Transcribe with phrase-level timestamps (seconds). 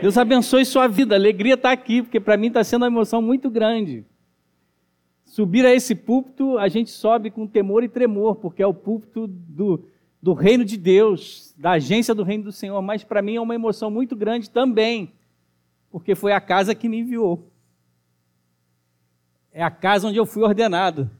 [0.00, 1.14] Deus abençoe sua vida.
[1.14, 4.04] Alegria estar aqui, porque para mim está sendo uma emoção muito grande.
[5.24, 9.26] Subir a esse púlpito, a gente sobe com temor e tremor, porque é o púlpito
[9.26, 9.84] do,
[10.20, 12.80] do reino de Deus, da agência do reino do Senhor.
[12.80, 15.12] Mas para mim é uma emoção muito grande também,
[15.90, 17.50] porque foi a casa que me enviou.
[19.52, 21.10] É a casa onde eu fui ordenado.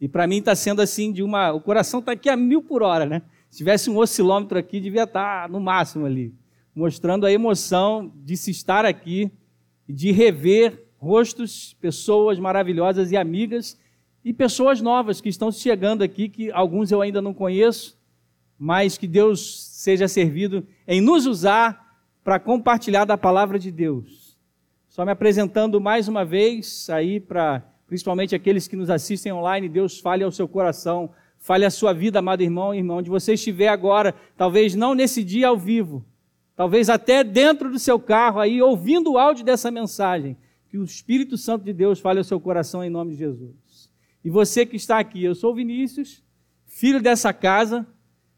[0.00, 1.52] E para mim está sendo assim de uma.
[1.52, 3.22] O coração está aqui a mil por hora, né?
[3.48, 6.39] Se tivesse um oscilômetro aqui, devia estar tá no máximo ali
[6.74, 9.30] mostrando a emoção de se estar aqui,
[9.88, 13.78] de rever rostos, pessoas maravilhosas e amigas
[14.24, 17.98] e pessoas novas que estão chegando aqui, que alguns eu ainda não conheço,
[18.58, 24.38] mas que Deus seja servido em nos usar para compartilhar da palavra de Deus.
[24.88, 29.98] Só me apresentando mais uma vez aí para principalmente aqueles que nos assistem online, Deus
[29.98, 33.66] fale ao seu coração, fale a sua vida, amado irmão e irmão, onde você estiver
[33.66, 36.04] agora, talvez não nesse dia ao vivo,
[36.60, 40.36] talvez até dentro do seu carro aí, ouvindo o áudio dessa mensagem,
[40.68, 43.90] que o Espírito Santo de Deus fale ao seu coração em nome de Jesus.
[44.22, 46.22] E você que está aqui, eu sou Vinícius,
[46.66, 47.86] filho dessa casa,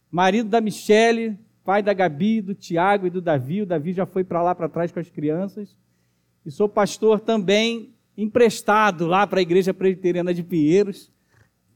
[0.09, 3.63] marido da Michele, pai da Gabi, do Tiago e do Davi.
[3.63, 5.77] O Davi já foi para lá para trás com as crianças.
[6.47, 11.11] E sou pastor também emprestado lá para a Igreja Presbiteriana de Pinheiros.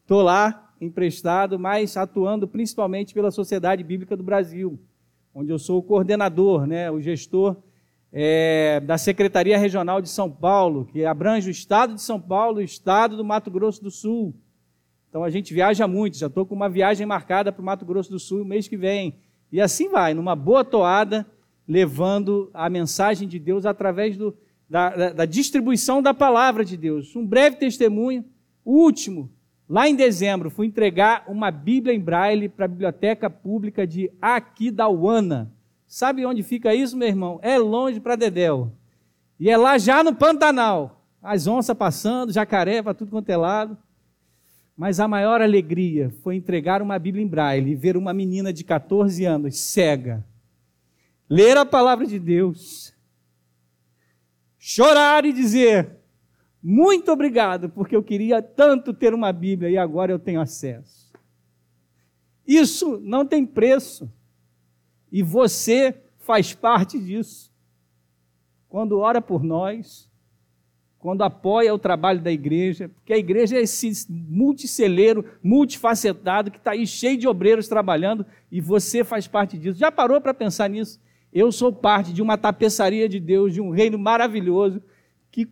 [0.02, 4.78] Estou lá emprestado, mas atuando principalmente pela Sociedade Bíblica do Brasil
[5.38, 7.56] onde eu sou o coordenador, né, o gestor
[8.10, 12.62] é, da Secretaria Regional de São Paulo, que abrange o estado de São Paulo e
[12.62, 14.34] o estado do Mato Grosso do Sul.
[15.10, 18.10] Então a gente viaja muito, já estou com uma viagem marcada para o Mato Grosso
[18.10, 19.16] do Sul o mês que vem.
[19.52, 21.26] E assim vai, numa boa toada,
[21.68, 24.34] levando a mensagem de Deus através do,
[24.66, 27.14] da, da, da distribuição da palavra de Deus.
[27.14, 28.24] Um breve testemunho,
[28.64, 29.30] último,
[29.68, 35.52] Lá em dezembro, fui entregar uma Bíblia em braille para a Biblioteca Pública de Aquidauana.
[35.86, 37.40] Sabe onde fica isso, meu irmão?
[37.42, 38.72] É longe para Dedéu.
[39.38, 41.04] E é lá já no Pantanal.
[41.20, 43.76] As onças passando, jacaré para tudo quanto é lado.
[44.76, 48.62] Mas a maior alegria foi entregar uma Bíblia em braille e ver uma menina de
[48.62, 50.24] 14 anos, cega,
[51.28, 52.94] ler a palavra de Deus,
[54.58, 55.95] chorar e dizer:
[56.62, 61.12] muito obrigado, porque eu queria tanto ter uma Bíblia e agora eu tenho acesso.
[62.46, 64.10] Isso não tem preço.
[65.10, 67.52] E você faz parte disso.
[68.68, 70.08] Quando ora por nós,
[70.98, 76.72] quando apoia o trabalho da igreja, porque a igreja é esse multiceleiro, multifacetado, que está
[76.72, 79.78] aí cheio de obreiros trabalhando e você faz parte disso.
[79.78, 81.00] Já parou para pensar nisso?
[81.32, 84.82] Eu sou parte de uma tapeçaria de Deus, de um reino maravilhoso
[85.36, 85.46] que,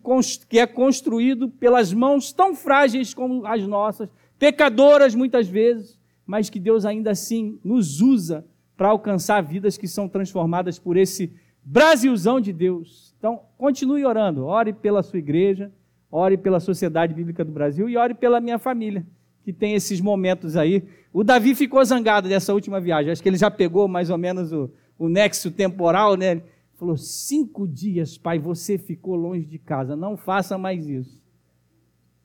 [0.49, 4.09] que é construído pelas mãos tão frágeis como as nossas,
[4.39, 8.43] pecadoras muitas vezes, mas que Deus ainda assim nos usa
[8.75, 11.31] para alcançar vidas que são transformadas por esse
[11.63, 13.13] Brasilzão de Deus.
[13.19, 15.71] Então, continue orando, ore pela sua igreja,
[16.11, 19.05] ore pela Sociedade Bíblica do Brasil e ore pela minha família,
[19.43, 20.83] que tem esses momentos aí.
[21.13, 24.51] O Davi ficou zangado dessa última viagem, acho que ele já pegou mais ou menos
[24.51, 24.67] o,
[24.97, 26.41] o nexo temporal, né?
[26.75, 31.21] Falou: cinco dias, pai, você ficou longe de casa, não faça mais isso.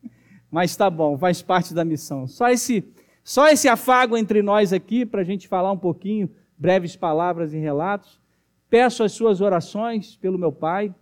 [0.50, 2.27] Mas tá bom, faz parte da missão.
[2.27, 2.84] Só esse,
[3.22, 7.59] só esse afago entre nós aqui, para a gente falar um pouquinho, breves palavras e
[7.59, 8.21] relatos.
[8.69, 10.94] Peço as suas orações pelo meu pai,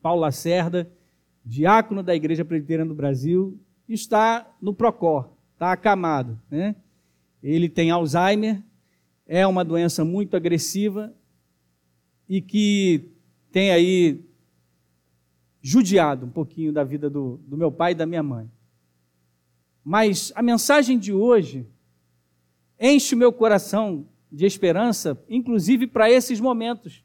[0.00, 0.90] Paulo Lacerda,
[1.44, 3.58] diácono da Igreja Presbiteriana do Brasil,
[3.88, 6.40] está no Procor, está acamado.
[6.50, 6.74] Né?
[7.42, 8.62] Ele tem Alzheimer,
[9.26, 11.12] é uma doença muito agressiva,
[12.28, 13.10] e que
[13.50, 14.24] tem aí
[15.62, 18.50] judiado um pouquinho da vida do, do meu pai e da minha mãe.
[19.84, 21.66] Mas a mensagem de hoje
[22.78, 27.04] enche o meu coração de esperança, inclusive para esses momentos,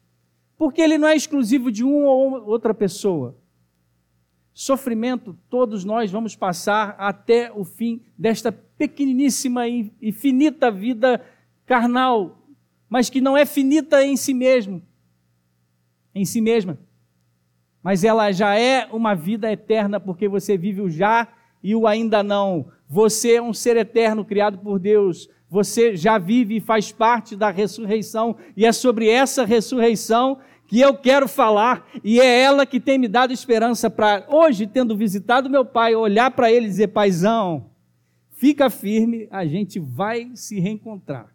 [0.56, 3.36] porque ele não é exclusivo de uma ou outra pessoa.
[4.52, 11.24] Sofrimento todos nós vamos passar até o fim desta pequeniníssima e finita vida
[11.64, 12.46] carnal,
[12.88, 14.82] mas que não é finita em si mesmo,
[16.14, 16.78] em si mesma.
[17.82, 21.28] Mas ela já é uma vida eterna porque você vive o já
[21.62, 22.66] e o ainda não.
[22.88, 25.28] Você é um ser eterno criado por Deus.
[25.48, 28.36] Você já vive e faz parte da ressurreição.
[28.56, 31.86] E é sobre essa ressurreição que eu quero falar.
[32.02, 36.30] E é ela que tem me dado esperança para hoje, tendo visitado meu pai, olhar
[36.30, 37.70] para ele e dizer: Paizão,
[38.30, 41.34] fica firme, a gente vai se reencontrar.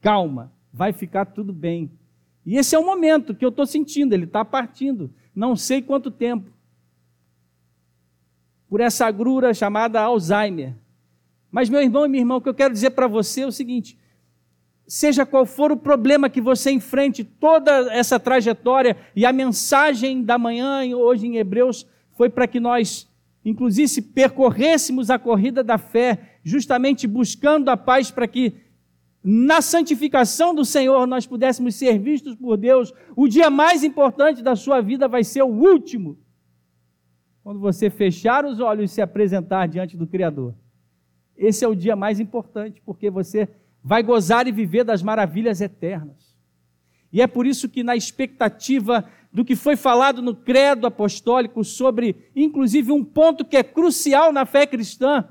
[0.00, 1.90] Calma, vai ficar tudo bem.
[2.44, 6.10] E esse é o momento que eu estou sentindo, ele está partindo, não sei quanto
[6.10, 6.50] tempo,
[8.68, 10.74] por essa agrura chamada Alzheimer.
[11.50, 13.52] Mas, meu irmão e minha irmã, o que eu quero dizer para você é o
[13.52, 13.98] seguinte:
[14.86, 20.38] seja qual for o problema que você enfrente, toda essa trajetória e a mensagem da
[20.38, 23.08] manhã, hoje em Hebreus, foi para que nós,
[23.44, 28.54] inclusive, percorrêssemos a corrida da fé, justamente buscando a paz para que
[29.22, 32.92] na santificação do Senhor nós pudéssemos ser vistos por Deus.
[33.14, 36.18] O dia mais importante da sua vida vai ser o último.
[37.42, 40.54] Quando você fechar os olhos e se apresentar diante do Criador.
[41.36, 43.48] Esse é o dia mais importante, porque você
[43.82, 46.36] vai gozar e viver das maravilhas eternas.
[47.12, 52.30] E é por isso que, na expectativa do que foi falado no credo apostólico sobre,
[52.36, 55.28] inclusive, um ponto que é crucial na fé cristã,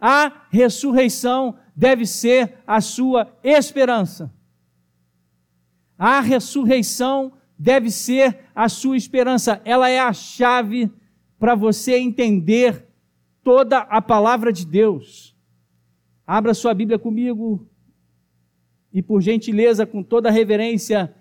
[0.00, 4.32] a ressurreição deve ser a sua esperança.
[5.98, 9.60] A ressurreição deve ser a sua esperança.
[9.64, 10.90] Ela é a chave
[11.38, 12.86] para você entender
[13.42, 15.36] toda a palavra de Deus.
[16.26, 17.68] Abra sua Bíblia comigo
[18.92, 21.14] e, por gentileza, com toda a reverência,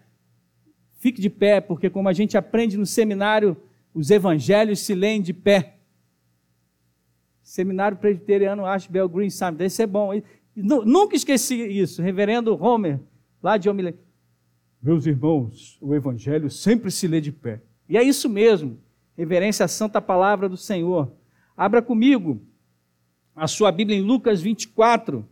[0.98, 3.58] fique de pé, porque, como a gente aprende no seminário,
[3.94, 5.78] os evangelhos se leem de pé.
[7.42, 10.14] Seminário Presbiteriano Ashbel Green Summit, esse é bom.
[10.62, 13.00] Nunca esqueci isso, reverendo Homer,
[13.42, 13.94] lá de Homilê.
[14.82, 17.62] Meus irmãos, o evangelho sempre se lê de pé.
[17.88, 18.80] E é isso mesmo,
[19.18, 21.12] reverência à santa palavra do Senhor.
[21.56, 22.42] Abra comigo
[23.36, 25.28] a sua Bíblia em Lucas 24.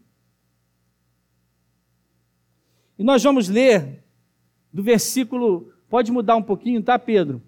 [2.98, 4.04] E nós vamos ler
[4.74, 7.42] do versículo, pode mudar um pouquinho, tá, Pedro?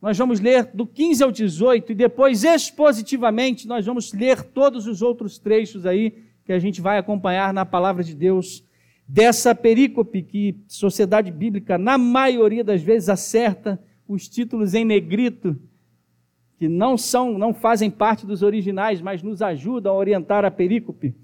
[0.00, 5.02] Nós vamos ler do 15 ao 18 e depois, expositivamente, nós vamos ler todos os
[5.02, 8.64] outros trechos aí que a gente vai acompanhar na palavra de Deus
[9.06, 13.78] dessa perícope que sociedade bíblica, na maioria das vezes, acerta
[14.08, 15.60] os títulos em negrito,
[16.58, 21.14] que não são, não fazem parte dos originais, mas nos ajudam a orientar a perícope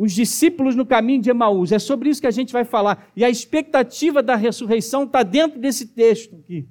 [0.00, 1.72] os discípulos no caminho de Emaús.
[1.72, 3.10] É sobre isso que a gente vai falar.
[3.14, 6.66] E a expectativa da ressurreição está dentro desse texto aqui.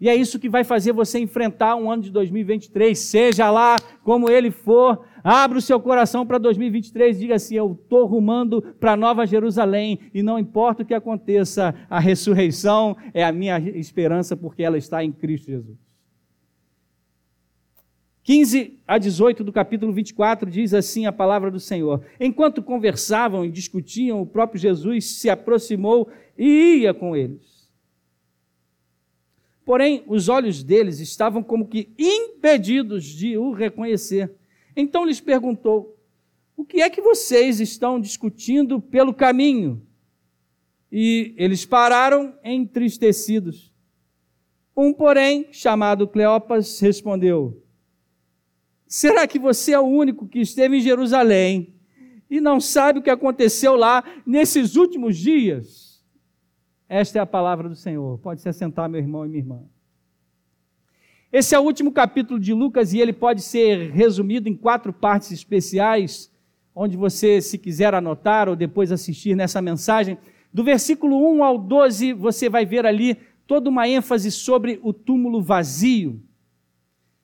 [0.00, 4.30] E é isso que vai fazer você enfrentar um ano de 2023, seja lá como
[4.30, 5.04] ele for.
[5.22, 10.22] Abra o seu coração para 2023 diga assim: Eu estou rumando para Nova Jerusalém e
[10.22, 15.12] não importa o que aconteça, a ressurreição é a minha esperança porque ela está em
[15.12, 15.78] Cristo Jesus.
[18.22, 23.50] 15 a 18 do capítulo 24 diz assim a palavra do Senhor: Enquanto conversavam e
[23.50, 26.08] discutiam, o próprio Jesus se aproximou
[26.38, 27.68] e ia com eles.
[29.64, 34.34] Porém, os olhos deles estavam como que impedidos de o reconhecer.
[34.80, 35.98] Então lhes perguntou:
[36.56, 39.86] O que é que vocês estão discutindo pelo caminho?
[40.90, 43.72] E eles pararam entristecidos.
[44.76, 47.62] Um, porém, chamado Cleopas, respondeu:
[48.86, 51.74] Será que você é o único que esteve em Jerusalém
[52.30, 56.02] e não sabe o que aconteceu lá nesses últimos dias?
[56.88, 58.18] Esta é a palavra do Senhor.
[58.18, 59.62] Pode se assentar, meu irmão e minha irmã.
[61.32, 65.30] Esse é o último capítulo de Lucas e ele pode ser resumido em quatro partes
[65.30, 66.28] especiais,
[66.74, 70.18] onde você, se quiser anotar ou depois assistir nessa mensagem,
[70.52, 73.16] do versículo 1 ao 12, você vai ver ali
[73.46, 76.20] toda uma ênfase sobre o túmulo vazio.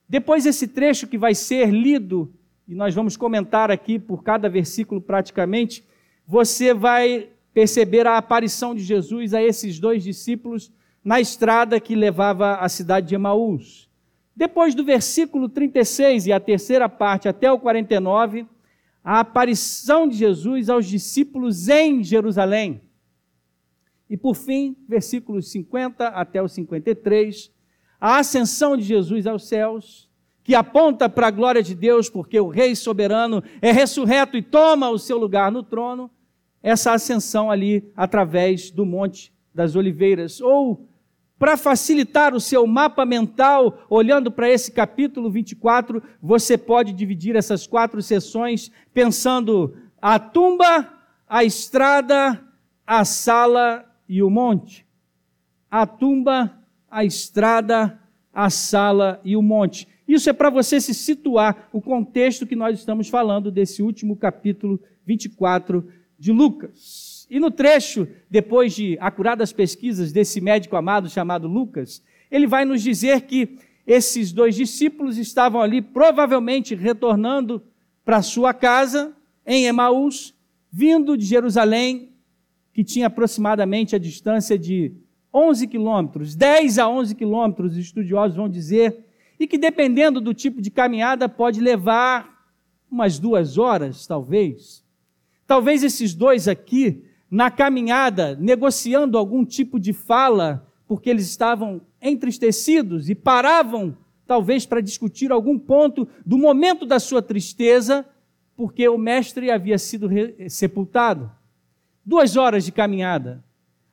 [0.08, 2.32] Depois, esse trecho que vai ser lido,
[2.68, 5.84] e nós vamos comentar aqui por cada versículo praticamente,
[6.24, 10.70] você vai perceber a aparição de Jesus a esses dois discípulos
[11.04, 13.85] na estrada que levava à cidade de Emaús.
[14.36, 18.46] Depois do versículo 36 e a terceira parte até o 49,
[19.02, 22.82] a aparição de Jesus aos discípulos em Jerusalém.
[24.10, 27.50] E por fim, versículos 50 até o 53,
[27.98, 30.06] a ascensão de Jesus aos céus,
[30.44, 34.90] que aponta para a glória de Deus, porque o Rei soberano é ressurreto e toma
[34.90, 36.10] o seu lugar no trono,
[36.62, 40.40] essa ascensão ali através do Monte das Oliveiras.
[40.40, 40.86] Ou,
[41.38, 47.66] para facilitar o seu mapa mental, olhando para esse capítulo 24, você pode dividir essas
[47.66, 50.92] quatro sessões pensando a tumba,
[51.28, 52.42] a estrada,
[52.86, 54.86] a sala e o monte.
[55.70, 56.56] A tumba,
[56.90, 58.00] a estrada,
[58.32, 59.88] a sala e o monte.
[60.08, 64.80] Isso é para você se situar o contexto que nós estamos falando desse último capítulo
[65.04, 65.86] 24
[66.18, 67.15] de Lucas.
[67.28, 72.82] E no trecho, depois de acuradas pesquisas desse médico amado chamado Lucas, ele vai nos
[72.82, 77.62] dizer que esses dois discípulos estavam ali provavelmente retornando
[78.04, 79.14] para sua casa
[79.44, 80.34] em Emaús,
[80.70, 82.12] vindo de Jerusalém,
[82.72, 84.92] que tinha aproximadamente a distância de
[85.32, 89.04] 11 quilômetros, 10 a 11 quilômetros, os estudiosos vão dizer,
[89.38, 92.36] e que dependendo do tipo de caminhada pode levar
[92.90, 94.84] umas duas horas, talvez.
[95.46, 103.10] Talvez esses dois aqui na caminhada, negociando algum tipo de fala, porque eles estavam entristecidos
[103.10, 108.06] e paravam, talvez, para discutir algum ponto do momento da sua tristeza,
[108.56, 110.08] porque o mestre havia sido
[110.48, 111.30] sepultado.
[112.04, 113.44] Duas horas de caminhada.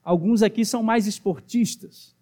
[0.03, 2.15] Alguns aqui são mais esportistas,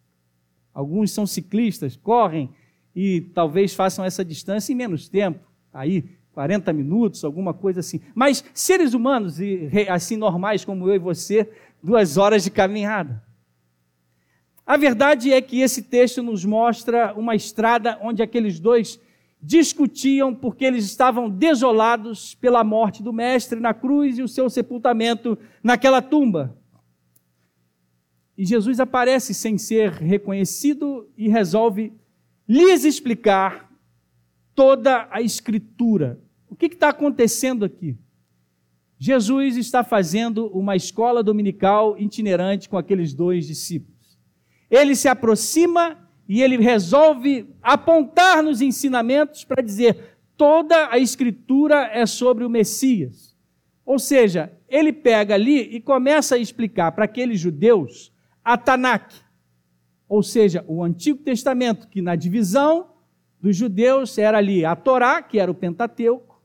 [0.74, 2.50] alguns são ciclistas, correm
[2.96, 5.40] e talvez façam essa distância em menos tempo.
[5.74, 8.02] Aí, 40 minutos, alguma coisa assim.
[8.16, 9.38] Mas seres humanos,
[9.90, 11.50] assim normais como eu e você,
[11.82, 13.22] duas horas de caminhada.
[14.66, 19.00] A verdade é que esse texto nos mostra uma estrada onde aqueles dois
[19.42, 25.38] discutiam porque eles estavam desolados pela morte do Mestre na cruz e o seu sepultamento
[25.64, 26.56] naquela tumba.
[28.38, 31.92] E Jesus aparece sem ser reconhecido e resolve
[32.48, 33.71] lhes explicar
[34.56, 36.20] toda a Escritura.
[36.50, 37.98] O que está acontecendo aqui?
[38.98, 44.20] Jesus está fazendo uma escola dominical itinerante com aqueles dois discípulos.
[44.70, 52.06] Ele se aproxima e ele resolve apontar nos ensinamentos para dizer: toda a Escritura é
[52.06, 53.36] sobre o Messias.
[53.86, 59.14] Ou seja, ele pega ali e começa a explicar para aqueles judeus a Tanakh,
[60.08, 62.91] ou seja, o Antigo Testamento, que na divisão
[63.42, 66.42] dos judeus era ali a Torá, que era o Pentateuco,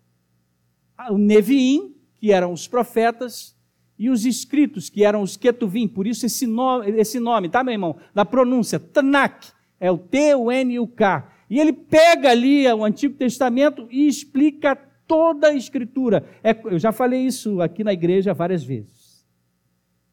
[1.10, 3.54] o Neviim, que eram os profetas,
[3.98, 7.72] e os escritos, que eram os Ketuvim, por isso esse nome, esse nome, tá, meu
[7.72, 7.96] irmão?
[8.14, 11.32] Da pronúncia, Tanakh, é o T, o N e o K.
[11.48, 14.76] E ele pega ali o Antigo Testamento e explica
[15.06, 16.24] toda a Escritura.
[16.42, 19.24] É, eu já falei isso aqui na igreja várias vezes.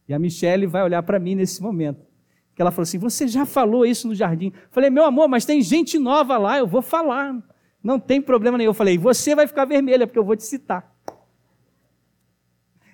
[0.07, 2.12] E a Michelle vai olhar para mim nesse momento
[2.55, 4.47] que ela falou assim: Você já falou isso no jardim?
[4.47, 7.35] Eu falei, meu amor, mas tem gente nova lá, eu vou falar.
[7.83, 8.69] Não tem problema nenhum.
[8.69, 10.93] Eu falei, você vai ficar vermelha, porque eu vou te citar.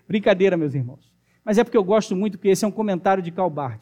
[0.07, 1.13] Brincadeira, meus irmãos.
[1.45, 3.81] Mas é porque eu gosto muito, porque esse é um comentário de Calbard,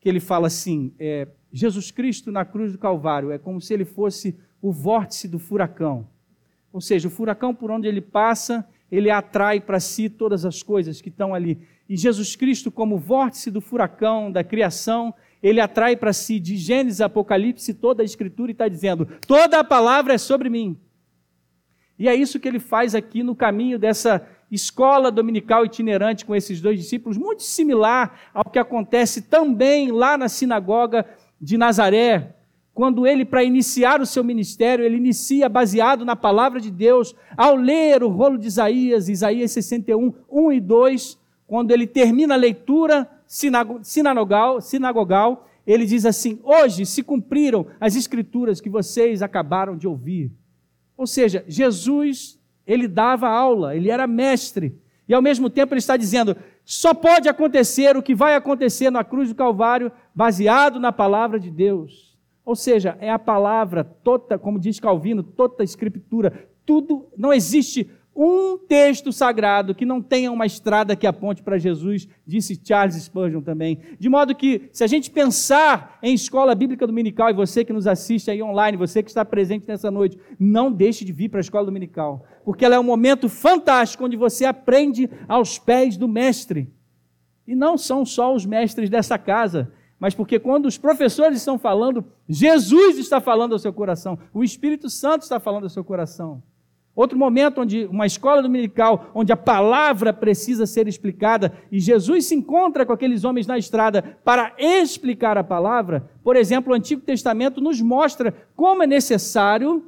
[0.00, 3.84] que ele fala assim: é, Jesus Cristo na cruz do Calvário é como se ele
[3.84, 6.08] fosse o vórtice do furacão.
[6.72, 11.00] Ou seja, o furacão por onde ele passa, ele atrai para si todas as coisas
[11.00, 11.58] que estão ali.
[11.88, 17.00] E Jesus Cristo, como vórtice do furacão, da criação, ele atrai para si de Gênesis,
[17.00, 20.76] Apocalipse, toda a Escritura e está dizendo: toda a palavra é sobre mim.
[21.98, 26.60] E é isso que ele faz aqui no caminho dessa escola dominical itinerante com esses
[26.60, 31.04] dois discípulos, muito similar ao que acontece também lá na sinagoga
[31.40, 32.34] de Nazaré,
[32.72, 37.56] quando ele, para iniciar o seu ministério, ele inicia baseado na palavra de Deus, ao
[37.56, 41.18] ler o rolo de Isaías, Isaías 61, 1 e 2,
[41.48, 48.60] quando ele termina a leitura sinagogal, sinagogal, ele diz assim: Hoje se cumpriram as escrituras
[48.60, 50.30] que vocês acabaram de ouvir.
[50.94, 54.78] Ou seja, Jesus, ele dava aula, ele era mestre,
[55.08, 56.36] e ao mesmo tempo ele está dizendo:
[56.66, 61.50] só pode acontecer o que vai acontecer na cruz do Calvário, baseado na palavra de
[61.50, 62.14] Deus.
[62.44, 67.90] Ou seja, é a palavra toda, como diz Calvino, toda a escritura, tudo, não existe
[68.20, 73.40] um texto sagrado que não tenha uma estrada que aponte para Jesus, disse Charles Spurgeon
[73.40, 73.78] também.
[73.96, 77.86] De modo que, se a gente pensar em escola bíblica dominical, e você que nos
[77.86, 81.40] assiste aí online, você que está presente nessa noite, não deixe de vir para a
[81.40, 86.68] escola dominical, porque ela é um momento fantástico onde você aprende aos pés do Mestre.
[87.46, 92.04] E não são só os mestres dessa casa, mas porque quando os professores estão falando,
[92.28, 96.42] Jesus está falando ao seu coração, o Espírito Santo está falando ao seu coração.
[96.98, 102.34] Outro momento onde uma escola dominical, onde a palavra precisa ser explicada e Jesus se
[102.34, 106.10] encontra com aqueles homens na estrada para explicar a palavra.
[106.24, 109.84] Por exemplo, o Antigo Testamento nos mostra como é necessário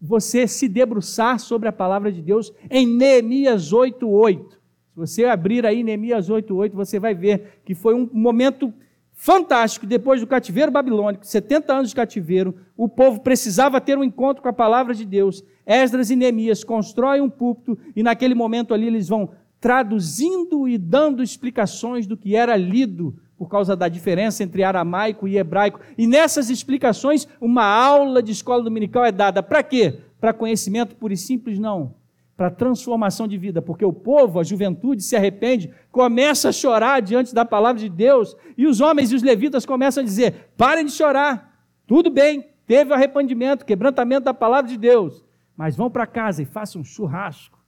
[0.00, 4.52] você se debruçar sobre a palavra de Deus em Neemias 8:8.
[4.52, 8.72] Se você abrir aí Neemias 8:8, você vai ver que foi um momento
[9.16, 14.42] fantástico, depois do cativeiro babilônico, 70 anos de cativeiro, o povo precisava ter um encontro
[14.42, 15.42] com a palavra de Deus.
[15.66, 21.22] Esdras e Neemias constroem um púlpito e naquele momento ali eles vão traduzindo e dando
[21.22, 25.80] explicações do que era lido por causa da diferença entre aramaico e hebraico.
[25.98, 29.42] E nessas explicações, uma aula de escola dominical é dada.
[29.42, 29.98] Para quê?
[30.20, 31.58] Para conhecimento puro e simples?
[31.58, 31.94] Não
[32.36, 37.34] para transformação de vida, porque o povo, a juventude se arrepende, começa a chorar diante
[37.34, 40.92] da palavra de Deus, e os homens e os levitas começam a dizer: parem de
[40.92, 45.24] chorar, tudo bem, teve arrependimento, quebrantamento da palavra de Deus,
[45.56, 47.58] mas vão para casa e façam um churrasco,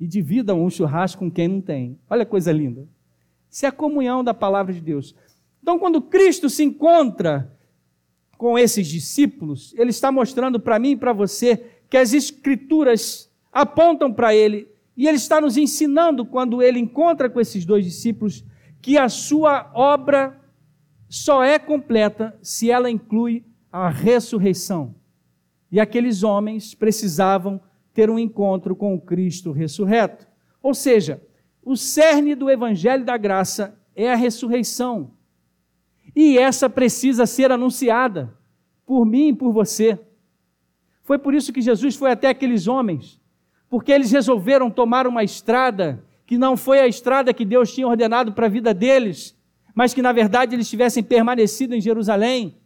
[0.00, 1.98] e dividam um churrasco com quem não tem.
[2.08, 2.88] Olha que coisa linda.
[3.50, 5.14] Isso é a comunhão da palavra de Deus.
[5.62, 7.54] Então, quando Cristo se encontra
[8.38, 14.12] com esses discípulos, ele está mostrando para mim e para você que as Escrituras apontam
[14.12, 18.44] para ele E ele está nos ensinando, quando ele encontra com esses dois discípulos,
[18.80, 20.38] que a sua obra
[21.08, 24.94] só é completa se ela inclui a ressurreição.
[25.70, 27.60] E aqueles homens precisavam
[27.94, 30.26] ter um encontro com o Cristo ressurreto.
[30.62, 31.22] Ou seja,
[31.62, 35.12] o cerne do Evangelho da Graça é a ressurreição.
[36.14, 38.36] E essa precisa ser anunciada
[38.84, 39.98] por mim e por você.
[41.02, 43.21] Foi por isso que Jesus foi até aqueles homens,
[43.72, 48.30] porque eles resolveram tomar uma estrada que não foi a estrada que Deus tinha ordenado
[48.34, 49.34] para a vida deles,
[49.74, 52.58] mas que na verdade eles tivessem permanecido em Jerusalém.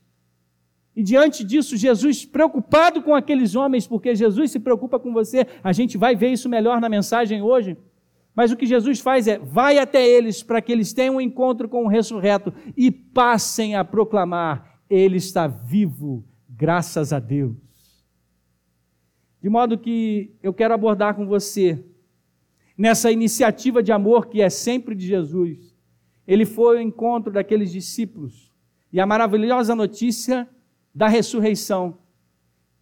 [0.96, 5.72] E diante disso, Jesus, preocupado com aqueles homens, porque Jesus se preocupa com você, a
[5.72, 7.76] gente vai ver isso melhor na mensagem hoje.
[8.34, 11.68] Mas o que Jesus faz é: vai até eles para que eles tenham um encontro
[11.68, 17.65] com o ressurreto e passem a proclamar: Ele está vivo, graças a Deus.
[19.46, 21.80] De modo que eu quero abordar com você,
[22.76, 25.72] nessa iniciativa de amor que é sempre de Jesus,
[26.26, 28.52] ele foi ao encontro daqueles discípulos,
[28.92, 30.48] e a maravilhosa notícia
[30.92, 31.98] da ressurreição.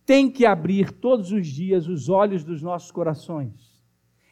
[0.07, 3.79] Tem que abrir todos os dias os olhos dos nossos corações.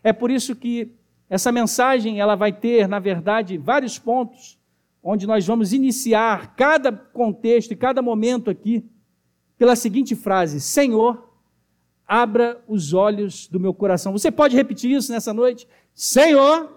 [0.02, 0.90] É por isso que
[1.28, 4.58] essa mensagem ela vai ter, na verdade, vários pontos
[5.02, 8.82] onde nós vamos iniciar cada contexto e cada momento aqui
[9.58, 11.30] pela seguinte frase: Senhor,
[12.06, 14.12] abra os olhos do meu coração.
[14.12, 15.66] Você pode repetir isso nessa noite?
[15.94, 16.70] Senhor,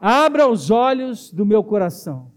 [0.00, 2.30] abra os olhos do meu coração.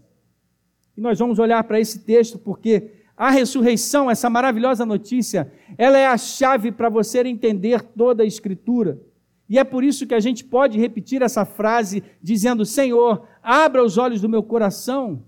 [0.96, 6.06] E nós vamos olhar para esse texto porque a ressurreição, essa maravilhosa notícia, ela é
[6.06, 9.00] a chave para você entender toda a Escritura.
[9.48, 13.96] E é por isso que a gente pode repetir essa frase dizendo: Senhor, abra os
[13.96, 15.22] olhos do meu coração,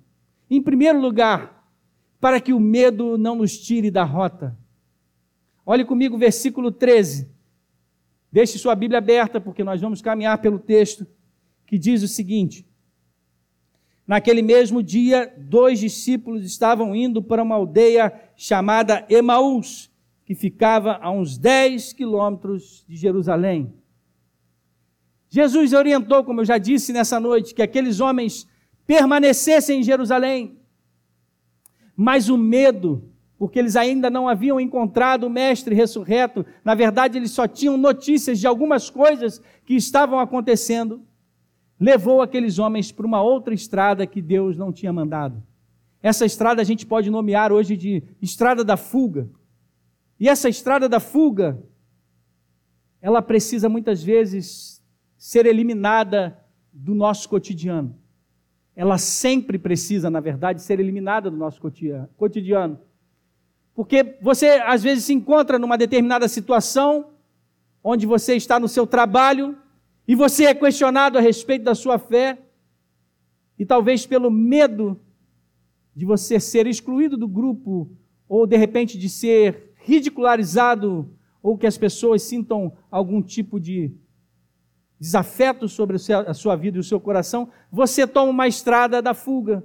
[0.50, 1.64] em primeiro lugar,
[2.20, 4.56] para que o medo não nos tire da rota.
[5.70, 7.28] Olhe comigo o versículo 13.
[8.32, 11.06] Deixe sua Bíblia aberta, porque nós vamos caminhar pelo texto
[11.66, 12.66] que diz o seguinte:
[14.06, 19.92] Naquele mesmo dia, dois discípulos estavam indo para uma aldeia chamada Emaús,
[20.24, 23.74] que ficava a uns 10 quilômetros de Jerusalém.
[25.28, 28.48] Jesus orientou, como eu já disse nessa noite, que aqueles homens
[28.86, 30.58] permanecessem em Jerusalém.
[31.94, 37.30] Mas o medo, porque eles ainda não haviam encontrado o Mestre ressurreto, na verdade, eles
[37.30, 41.00] só tinham notícias de algumas coisas que estavam acontecendo,
[41.78, 45.40] levou aqueles homens para uma outra estrada que Deus não tinha mandado.
[46.02, 49.30] Essa estrada a gente pode nomear hoje de estrada da fuga.
[50.18, 51.62] E essa estrada da fuga,
[53.00, 54.82] ela precisa muitas vezes
[55.16, 56.36] ser eliminada
[56.72, 57.96] do nosso cotidiano.
[58.74, 62.80] Ela sempre precisa, na verdade, ser eliminada do nosso cotidiano.
[63.78, 67.10] Porque você, às vezes, se encontra numa determinada situação,
[67.80, 69.56] onde você está no seu trabalho,
[70.08, 72.42] e você é questionado a respeito da sua fé,
[73.56, 75.00] e talvez pelo medo
[75.94, 77.88] de você ser excluído do grupo,
[78.28, 81.08] ou de repente de ser ridicularizado,
[81.40, 83.92] ou que as pessoas sintam algum tipo de
[84.98, 89.64] desafeto sobre a sua vida e o seu coração, você toma uma estrada da fuga.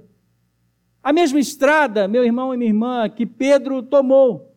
[1.04, 4.56] A mesma estrada, meu irmão e minha irmã, que Pedro tomou,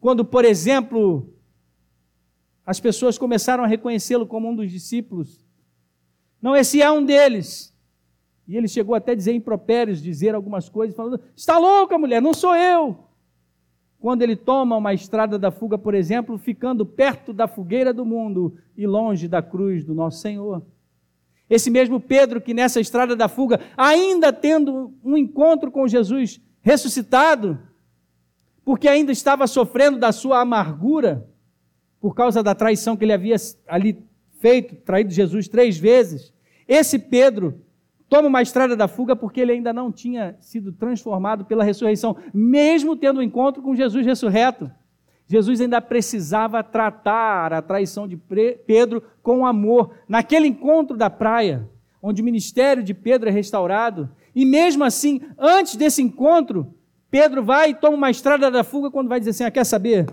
[0.00, 1.32] quando, por exemplo,
[2.64, 5.44] as pessoas começaram a reconhecê-lo como um dos discípulos.
[6.40, 7.76] Não, esse é um deles.
[8.48, 12.32] E ele chegou até a dizer impropérios, dizer algumas coisas, falando: Está louca, mulher, não
[12.32, 13.06] sou eu
[13.98, 18.56] quando ele toma uma estrada da fuga, por exemplo, ficando perto da fogueira do mundo
[18.76, 20.64] e longe da cruz do nosso Senhor.
[21.48, 27.58] Esse mesmo Pedro que nessa estrada da fuga, ainda tendo um encontro com Jesus ressuscitado,
[28.64, 31.28] porque ainda estava sofrendo da sua amargura,
[32.00, 34.04] por causa da traição que ele havia ali
[34.40, 36.32] feito, traído Jesus três vezes,
[36.66, 37.62] esse Pedro
[38.08, 42.96] toma uma estrada da fuga porque ele ainda não tinha sido transformado pela ressurreição, mesmo
[42.96, 44.70] tendo um encontro com Jesus ressurreto.
[45.26, 48.16] Jesus ainda precisava tratar a traição de
[48.66, 49.92] Pedro com amor.
[50.08, 51.68] Naquele encontro da praia,
[52.00, 56.72] onde o ministério de Pedro é restaurado, e mesmo assim, antes desse encontro,
[57.10, 60.06] Pedro vai e toma uma estrada da fuga quando vai dizer assim: ah, quer saber?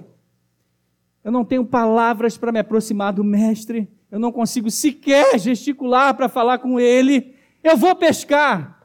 [1.23, 6.27] Eu não tenho palavras para me aproximar do mestre, eu não consigo sequer gesticular para
[6.27, 8.81] falar com ele, eu vou pescar.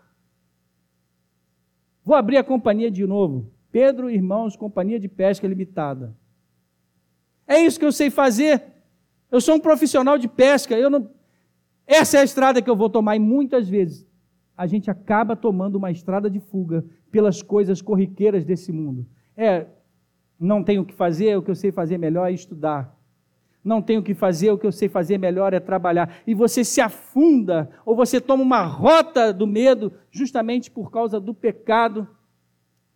[2.04, 3.50] Vou abrir a companhia de novo.
[3.70, 6.16] Pedro, irmãos, companhia de pesca limitada.
[7.48, 8.62] É isso que eu sei fazer.
[9.32, 10.78] Eu sou um profissional de pesca.
[10.78, 11.11] Eu não...
[11.87, 13.16] Essa é a estrada que eu vou tomar.
[13.16, 14.06] E muitas vezes
[14.54, 19.06] a gente acaba tomando uma estrada de fuga pelas coisas corriqueiras desse mundo.
[19.37, 19.66] É,
[20.38, 22.96] não tenho o que fazer, o que eu sei fazer melhor é estudar.
[23.64, 26.22] não tenho o que fazer, o que eu sei fazer melhor é trabalhar.
[26.26, 31.34] E você se afunda, ou você toma uma rota do medo, justamente por causa do
[31.34, 32.08] pecado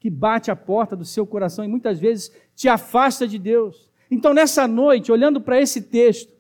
[0.01, 3.89] que bate a porta do seu coração e muitas vezes te afasta de Deus.
[4.15, 6.31] Então, nessa noite, olhando para esse texto,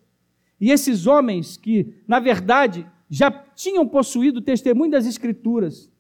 [0.60, 5.90] e esses homens que, na verdade, já tinham possuído o testemunho das Escrituras,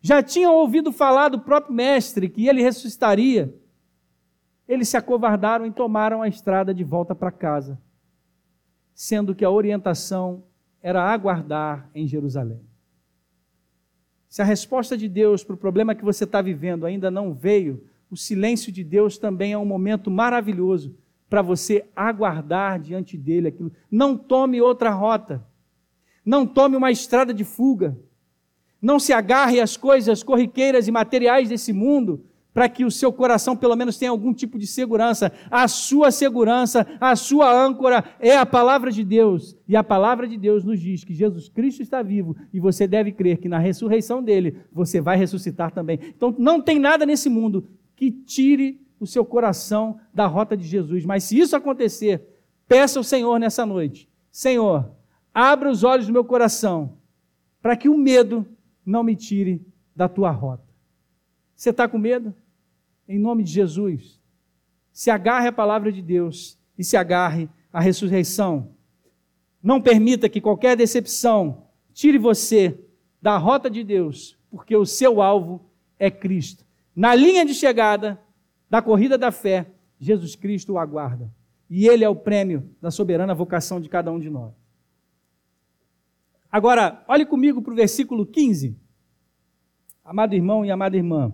[0.00, 3.52] já tinham ouvido falar do próprio Mestre que ele ressuscitaria,
[4.68, 7.76] eles se acovardaram e tomaram a estrada de volta para casa,
[8.94, 10.44] sendo que a orientação
[10.80, 12.60] era aguardar em Jerusalém.
[14.28, 17.84] Se a resposta de Deus para o problema que você está vivendo ainda não veio,
[18.14, 20.96] o silêncio de Deus também é um momento maravilhoso
[21.28, 23.72] para você aguardar diante dele aquilo.
[23.90, 25.44] Não tome outra rota.
[26.24, 27.98] Não tome uma estrada de fuga.
[28.80, 33.56] Não se agarre às coisas corriqueiras e materiais desse mundo para que o seu coração
[33.56, 35.32] pelo menos tenha algum tipo de segurança.
[35.50, 39.56] A sua segurança, a sua âncora é a palavra de Deus.
[39.66, 43.10] E a palavra de Deus nos diz que Jesus Cristo está vivo e você deve
[43.10, 45.98] crer que na ressurreição dele você vai ressuscitar também.
[46.16, 51.04] Então não tem nada nesse mundo que tire o seu coração da rota de Jesus.
[51.04, 52.22] Mas se isso acontecer,
[52.66, 54.90] peça ao Senhor nessa noite: Senhor,
[55.32, 56.98] abra os olhos do meu coração
[57.60, 58.46] para que o medo
[58.84, 60.64] não me tire da tua rota.
[61.54, 62.34] Você está com medo?
[63.08, 64.20] em nome de Jesus,
[64.92, 68.70] se agarre à palavra de Deus e se agarre à ressurreição.
[69.62, 72.78] Não permita que qualquer decepção tire você
[73.20, 75.60] da rota de Deus, porque o seu alvo
[75.98, 76.64] é Cristo.
[76.94, 78.20] Na linha de chegada
[78.70, 81.32] da corrida da fé, Jesus Cristo o aguarda.
[81.68, 84.52] E ele é o prêmio da soberana vocação de cada um de nós.
[86.50, 88.78] Agora, olhe comigo para o versículo 15.
[90.04, 91.32] Amado irmão e amada irmã.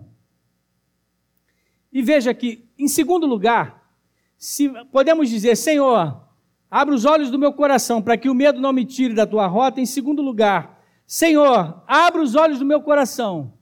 [1.91, 3.93] E veja que, em segundo lugar,
[4.37, 6.27] se podemos dizer, Senhor,
[6.71, 9.45] abre os olhos do meu coração para que o medo não me tire da tua
[9.45, 9.79] rota.
[9.79, 13.53] Em segundo lugar, Senhor, abre os olhos do meu coração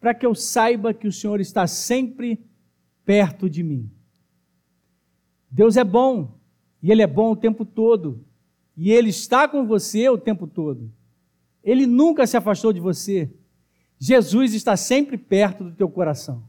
[0.00, 2.42] para que eu saiba que o Senhor está sempre
[3.04, 3.90] perto de mim.
[5.50, 6.38] Deus é bom,
[6.82, 8.24] e Ele é bom o tempo todo,
[8.76, 10.90] e Ele está com você o tempo todo.
[11.62, 13.30] Ele nunca se afastou de você.
[13.98, 16.48] Jesus está sempre perto do teu coração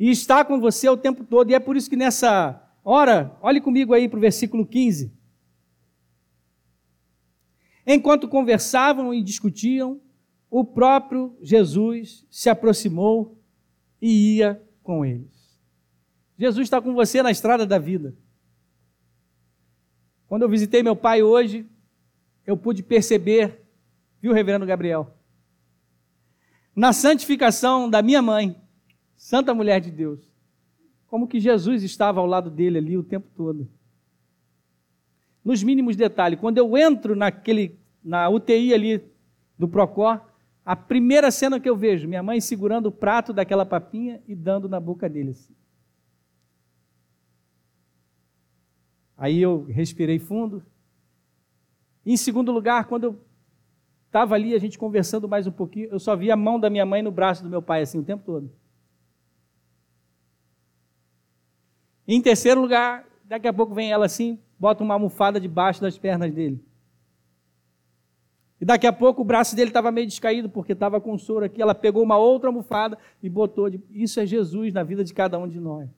[0.00, 1.50] e está com você o tempo todo.
[1.50, 5.12] E é por isso que nessa hora, olhe comigo aí para o versículo 15.
[7.86, 10.00] Enquanto conversavam e discutiam,
[10.50, 13.38] o próprio Jesus se aproximou
[14.02, 15.58] e ia com eles.
[16.36, 18.14] Jesus está com você na estrada da vida.
[20.26, 21.66] Quando eu visitei meu pai hoje,
[22.46, 23.62] eu pude perceber,
[24.20, 25.14] viu, reverendo Gabriel?
[26.74, 28.56] Na santificação da minha mãe,
[29.20, 30.18] Santa mulher de Deus.
[31.06, 33.68] Como que Jesus estava ao lado dele ali o tempo todo.
[35.44, 39.04] Nos mínimos detalhes, quando eu entro naquele, na UTI ali
[39.58, 40.22] do Procor,
[40.70, 44.68] a primeira cena que eu vejo, minha mãe segurando o prato daquela papinha e dando
[44.68, 45.30] na boca dele.
[45.30, 45.52] Assim.
[49.16, 50.64] Aí eu respirei fundo.
[52.06, 53.20] em segundo lugar, quando eu
[54.06, 56.86] estava ali, a gente conversando mais um pouquinho, eu só vi a mão da minha
[56.86, 58.48] mãe no braço do meu pai, assim, o tempo todo.
[62.06, 66.32] Em terceiro lugar, daqui a pouco vem ela assim, bota uma almofada debaixo das pernas
[66.32, 66.64] dele.
[68.60, 71.62] E daqui a pouco o braço dele estava meio descaído, porque estava com soro aqui.
[71.62, 73.70] Ela pegou uma outra almofada e botou.
[73.90, 75.88] Isso é Jesus na vida de cada um de nós.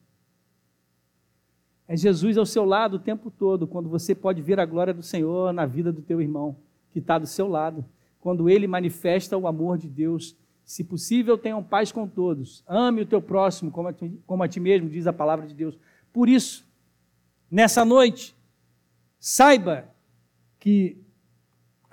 [1.85, 5.03] É Jesus ao seu lado o tempo todo, quando você pode ver a glória do
[5.03, 6.55] Senhor na vida do teu irmão,
[6.91, 7.83] que está do seu lado.
[8.21, 10.35] Quando ele manifesta o amor de Deus.
[10.63, 12.63] Se possível, tenham paz com todos.
[12.65, 15.53] Ame o teu próximo como a ti, como a ti mesmo, diz a palavra de
[15.53, 15.77] Deus.
[16.13, 16.65] Por isso,
[17.51, 18.33] nessa noite,
[19.19, 19.89] saiba
[20.57, 21.02] que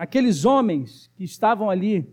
[0.01, 2.11] aqueles homens que estavam ali,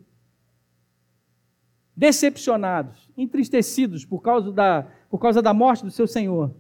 [1.96, 6.54] decepcionados, entristecidos por causa da, por causa da morte do seu Senhor,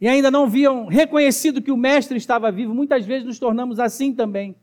[0.00, 4.14] e ainda não haviam reconhecido que o Mestre estava vivo, muitas vezes nos tornamos assim
[4.14, 4.56] também,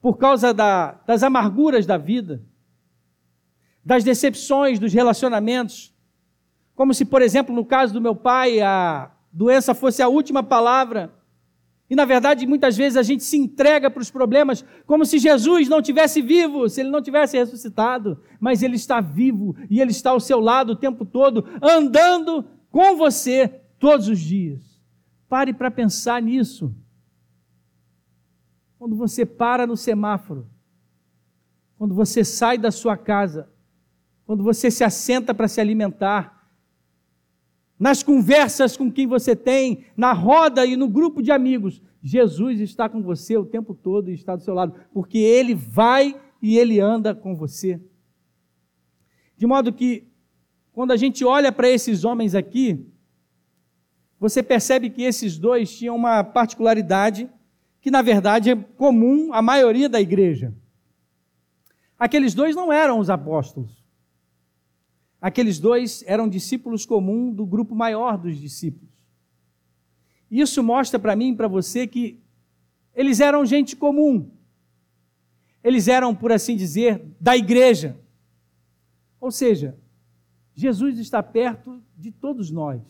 [0.00, 2.42] por causa da, das amarguras da vida,
[3.84, 5.94] das decepções dos relacionamentos,
[6.74, 11.14] como se, por exemplo, no caso do meu pai, a doença fosse a última palavra.
[11.88, 15.68] E na verdade, muitas vezes a gente se entrega para os problemas como se Jesus
[15.68, 20.10] não tivesse vivo, se ele não tivesse ressuscitado, mas ele está vivo e ele está
[20.10, 24.82] ao seu lado o tempo todo, andando com você todos os dias.
[25.28, 26.74] Pare para pensar nisso.
[28.78, 30.48] Quando você para no semáforo,
[31.78, 33.48] quando você sai da sua casa,
[34.24, 36.35] quando você se assenta para se alimentar,
[37.78, 41.82] nas conversas com quem você tem, na roda e no grupo de amigos.
[42.02, 46.18] Jesus está com você o tempo todo e está do seu lado, porque Ele vai
[46.40, 47.80] e Ele anda com você.
[49.36, 50.06] De modo que,
[50.72, 52.86] quando a gente olha para esses homens aqui,
[54.18, 57.28] você percebe que esses dois tinham uma particularidade
[57.80, 60.54] que, na verdade, é comum à maioria da igreja.
[61.98, 63.85] Aqueles dois não eram os apóstolos.
[65.26, 68.94] Aqueles dois eram discípulos comuns do grupo maior dos discípulos.
[70.30, 72.20] Isso mostra para mim e para você que
[72.94, 74.30] eles eram gente comum.
[75.64, 77.98] Eles eram, por assim dizer, da igreja.
[79.20, 79.76] Ou seja,
[80.54, 82.80] Jesus está perto de todos nós.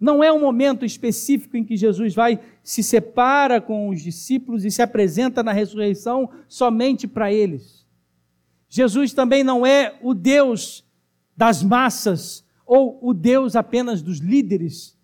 [0.00, 4.70] Não é um momento específico em que Jesus vai se separa com os discípulos e
[4.70, 7.86] se apresenta na ressurreição somente para eles.
[8.70, 10.85] Jesus também não é o Deus
[11.36, 14.98] das massas ou o Deus apenas dos líderes.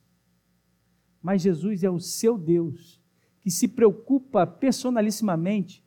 [1.22, 3.00] Mas Jesus é o seu Deus,
[3.40, 5.84] que se preocupa personalissimamente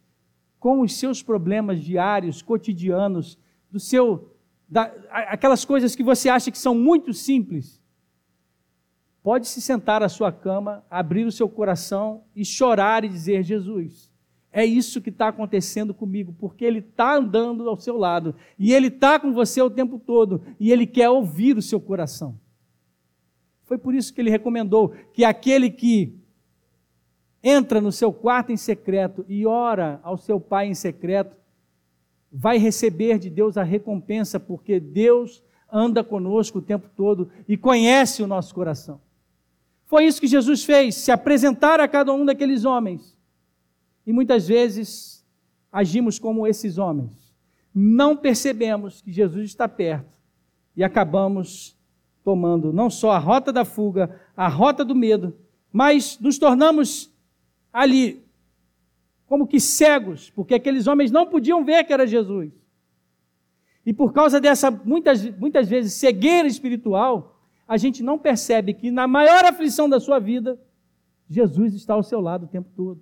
[0.60, 3.38] com os seus problemas diários, cotidianos,
[3.70, 4.32] do seu
[4.68, 7.82] da, aquelas coisas que você acha que são muito simples.
[9.22, 14.12] Pode se sentar à sua cama, abrir o seu coração e chorar e dizer: Jesus,
[14.56, 18.88] é isso que está acontecendo comigo, porque Ele está andando ao seu lado e Ele
[18.88, 22.40] está com você o tempo todo e Ele quer ouvir o seu coração.
[23.66, 26.18] Foi por isso que Ele recomendou que aquele que
[27.44, 31.36] entra no seu quarto em secreto e ora ao seu Pai em secreto,
[32.32, 38.24] vai receber de Deus a recompensa, porque Deus anda conosco o tempo todo e conhece
[38.24, 39.02] o nosso coração.
[39.86, 43.15] Foi isso que Jesus fez, se apresentar a cada um daqueles homens
[44.06, 45.26] e muitas vezes
[45.72, 47.34] agimos como esses homens.
[47.74, 50.14] Não percebemos que Jesus está perto
[50.76, 51.76] e acabamos
[52.24, 55.36] tomando não só a rota da fuga, a rota do medo,
[55.72, 57.12] mas nos tornamos
[57.72, 58.24] ali
[59.28, 62.52] como que cegos, porque aqueles homens não podiam ver que era Jesus.
[63.86, 69.08] E por causa dessa, muitas, muitas vezes, cegueira espiritual, a gente não percebe que na
[69.08, 70.60] maior aflição da sua vida,
[71.30, 73.02] Jesus está ao seu lado o tempo todo.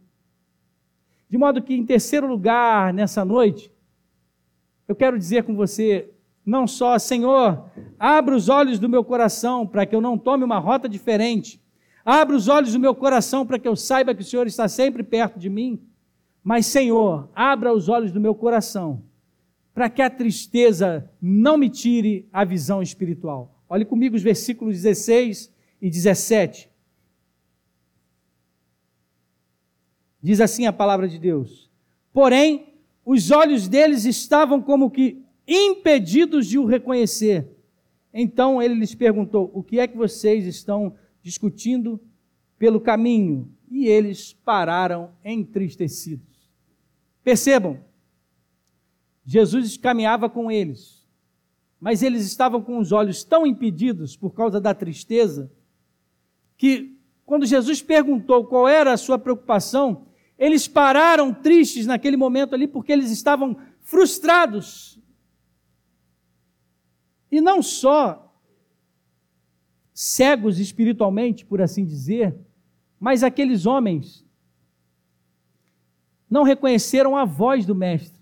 [1.33, 3.71] De modo que, em terceiro lugar, nessa noite,
[4.87, 6.11] eu quero dizer com você,
[6.45, 10.59] não só, Senhor, abra os olhos do meu coração para que eu não tome uma
[10.59, 11.59] rota diferente,
[12.05, 15.01] abra os olhos do meu coração para que eu saiba que o Senhor está sempre
[15.01, 15.81] perto de mim,
[16.43, 19.01] mas, Senhor, abra os olhos do meu coração
[19.73, 23.59] para que a tristeza não me tire a visão espiritual.
[23.67, 26.69] Olhe comigo os versículos 16 e 17.
[30.23, 31.69] Diz assim a palavra de Deus.
[32.13, 37.45] Porém, os olhos deles estavam como que impedidos de o reconhecer.
[38.13, 41.99] Então ele lhes perguntou: O que é que vocês estão discutindo
[42.57, 43.51] pelo caminho?
[43.69, 46.49] E eles pararam entristecidos.
[47.21, 47.79] Percebam,
[49.25, 51.05] Jesus caminhava com eles,
[51.81, 55.51] mas eles estavam com os olhos tão impedidos por causa da tristeza,
[56.57, 60.05] que quando Jesus perguntou qual era a sua preocupação,
[60.43, 64.99] eles pararam tristes naquele momento ali porque eles estavam frustrados.
[67.31, 68.37] E não só
[69.93, 72.35] cegos espiritualmente, por assim dizer,
[72.99, 74.25] mas aqueles homens
[76.29, 78.21] não reconheceram a voz do Mestre.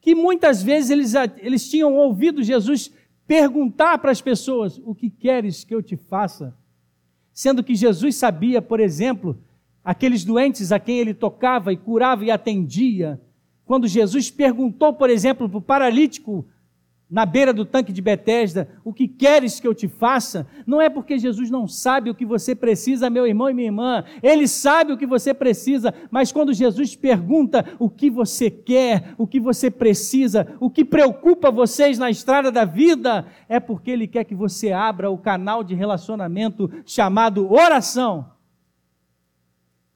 [0.00, 2.90] Que muitas vezes eles, eles tinham ouvido Jesus
[3.28, 6.52] perguntar para as pessoas: O que queres que eu te faça?
[7.32, 9.40] Sendo que Jesus sabia, por exemplo,
[9.84, 13.20] aqueles doentes a quem ele tocava e curava e atendia.
[13.64, 16.46] Quando Jesus perguntou, por exemplo, para o paralítico
[17.10, 20.46] na beira do tanque de Betesda, o que queres que eu te faça?
[20.64, 24.04] Não é porque Jesus não sabe o que você precisa, meu irmão e minha irmã.
[24.22, 29.26] Ele sabe o que você precisa, mas quando Jesus pergunta o que você quer, o
[29.26, 34.22] que você precisa, o que preocupa vocês na estrada da vida, é porque ele quer
[34.22, 38.39] que você abra o canal de relacionamento chamado oração.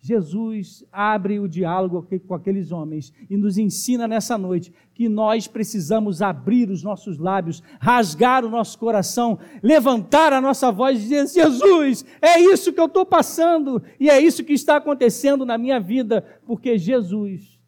[0.05, 6.21] Jesus abre o diálogo com aqueles homens e nos ensina nessa noite que nós precisamos
[6.21, 12.05] abrir os nossos lábios, rasgar o nosso coração, levantar a nossa voz e dizer: Jesus,
[12.21, 16.23] é isso que eu estou passando e é isso que está acontecendo na minha vida,
[16.47, 17.59] porque Jesus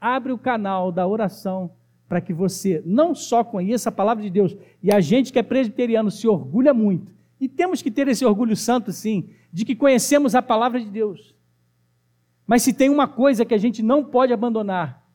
[0.00, 1.72] abre o canal da oração
[2.08, 5.42] para que você não só conheça a palavra de Deus, e a gente que é
[5.42, 10.36] presbiteriano se orgulha muito, e temos que ter esse orgulho santo, sim, de que conhecemos
[10.36, 11.36] a palavra de Deus
[12.48, 15.06] mas se tem uma coisa que a gente não pode abandonar,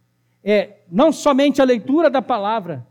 [0.43, 2.85] é não somente a leitura da palavra,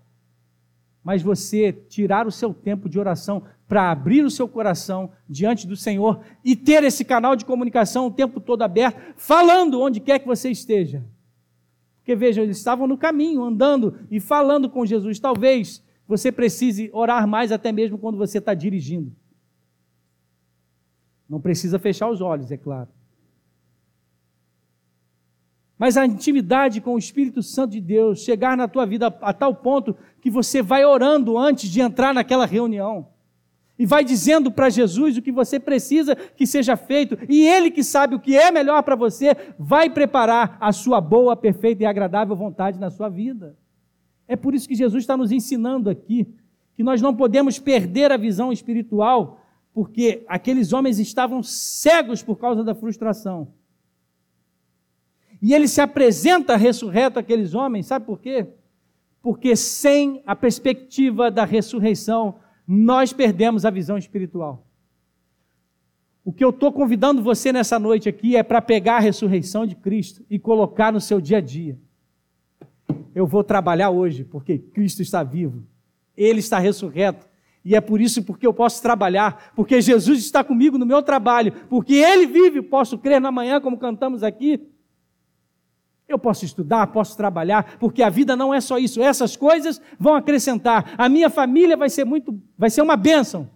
[1.04, 5.76] mas você tirar o seu tempo de oração para abrir o seu coração diante do
[5.76, 10.26] Senhor e ter esse canal de comunicação o tempo todo aberto, falando onde quer que
[10.26, 11.04] você esteja.
[11.98, 15.20] Porque vejam, eles estavam no caminho, andando e falando com Jesus.
[15.20, 19.14] Talvez você precise orar mais até mesmo quando você está dirigindo.
[21.28, 22.88] Não precisa fechar os olhos, é claro.
[25.82, 29.52] Mas a intimidade com o Espírito Santo de Deus chegar na tua vida a tal
[29.52, 33.08] ponto que você vai orando antes de entrar naquela reunião.
[33.76, 37.82] E vai dizendo para Jesus o que você precisa que seja feito, e Ele que
[37.82, 42.36] sabe o que é melhor para você, vai preparar a sua boa, perfeita e agradável
[42.36, 43.56] vontade na sua vida.
[44.28, 46.32] É por isso que Jesus está nos ensinando aqui
[46.76, 49.40] que nós não podemos perder a visão espiritual,
[49.74, 53.48] porque aqueles homens estavam cegos por causa da frustração.
[55.42, 58.46] E ele se apresenta ressurreto àqueles homens, sabe por quê?
[59.20, 64.64] Porque sem a perspectiva da ressurreição, nós perdemos a visão espiritual.
[66.24, 69.74] O que eu estou convidando você nessa noite aqui é para pegar a ressurreição de
[69.74, 71.76] Cristo e colocar no seu dia a dia.
[73.12, 75.66] Eu vou trabalhar hoje porque Cristo está vivo,
[76.16, 77.26] Ele está ressurreto.
[77.64, 81.52] E é por isso porque eu posso trabalhar, porque Jesus está comigo no meu trabalho,
[81.68, 84.71] porque Ele vive, posso crer na manhã, como cantamos aqui.
[86.12, 89.02] Eu posso estudar, posso trabalhar, porque a vida não é só isso.
[89.02, 90.94] Essas coisas vão acrescentar.
[90.98, 93.48] A minha família vai ser muito, vai ser uma bênção.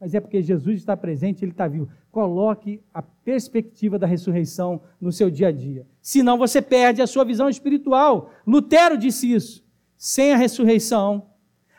[0.00, 1.88] Mas é porque Jesus está presente, ele está vivo.
[2.10, 5.86] Coloque a perspectiva da ressurreição no seu dia a dia.
[6.00, 8.30] Senão você perde a sua visão espiritual.
[8.46, 9.64] Lutero disse isso.
[9.96, 11.26] Sem a ressurreição,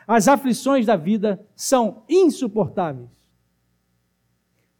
[0.06, 3.08] as aflições da vida são insuportáveis.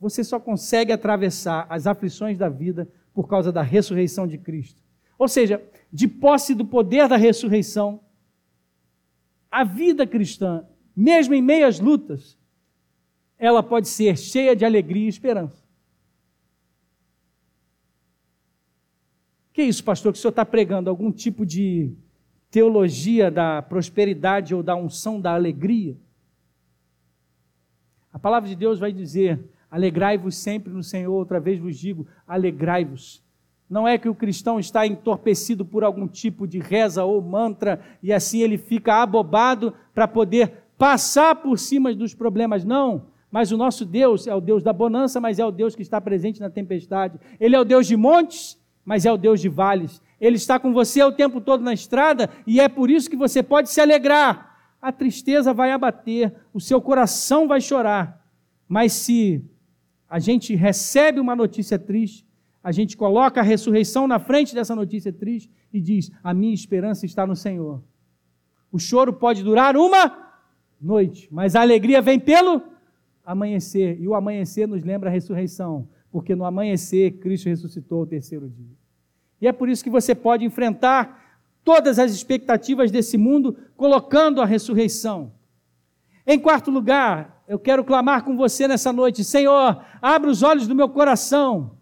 [0.00, 4.78] Você só consegue atravessar as aflições da vida por causa da ressurreição de Cristo.
[5.18, 7.98] Ou seja, de posse do poder da ressurreição,
[9.50, 12.36] a vida cristã, mesmo em meias lutas,
[13.38, 15.64] ela pode ser cheia de alegria e esperança.
[19.50, 20.12] Que isso, pastor?
[20.12, 21.96] Que o senhor está pregando algum tipo de
[22.50, 25.96] teologia da prosperidade ou da unção da alegria?
[28.12, 33.22] A palavra de Deus vai dizer Alegrai-vos sempre no Senhor, outra vez vos digo, alegrai-vos.
[33.68, 38.12] Não é que o cristão está entorpecido por algum tipo de reza ou mantra e
[38.12, 42.64] assim ele fica abobado para poder passar por cima dos problemas.
[42.64, 43.06] Não.
[43.30, 46.00] Mas o nosso Deus é o Deus da bonança, mas é o Deus que está
[46.00, 47.18] presente na tempestade.
[47.40, 50.00] Ele é o Deus de montes, mas é o Deus de vales.
[50.20, 53.42] Ele está com você o tempo todo na estrada e é por isso que você
[53.42, 54.56] pode se alegrar.
[54.80, 58.24] A tristeza vai abater, o seu coração vai chorar.
[58.68, 59.44] Mas se
[60.08, 62.26] a gente recebe uma notícia triste,
[62.62, 67.06] a gente coloca a ressurreição na frente dessa notícia triste e diz: A minha esperança
[67.06, 67.82] está no Senhor.
[68.72, 70.34] O choro pode durar uma
[70.80, 72.62] noite, mas a alegria vem pelo
[73.24, 74.00] amanhecer.
[74.00, 78.76] E o amanhecer nos lembra a ressurreição, porque no amanhecer Cristo ressuscitou o terceiro dia.
[79.40, 84.46] E é por isso que você pode enfrentar todas as expectativas desse mundo colocando a
[84.46, 85.32] ressurreição.
[86.26, 90.74] Em quarto lugar, eu quero clamar com você nessa noite: Senhor, abra os olhos do
[90.74, 91.78] meu coração,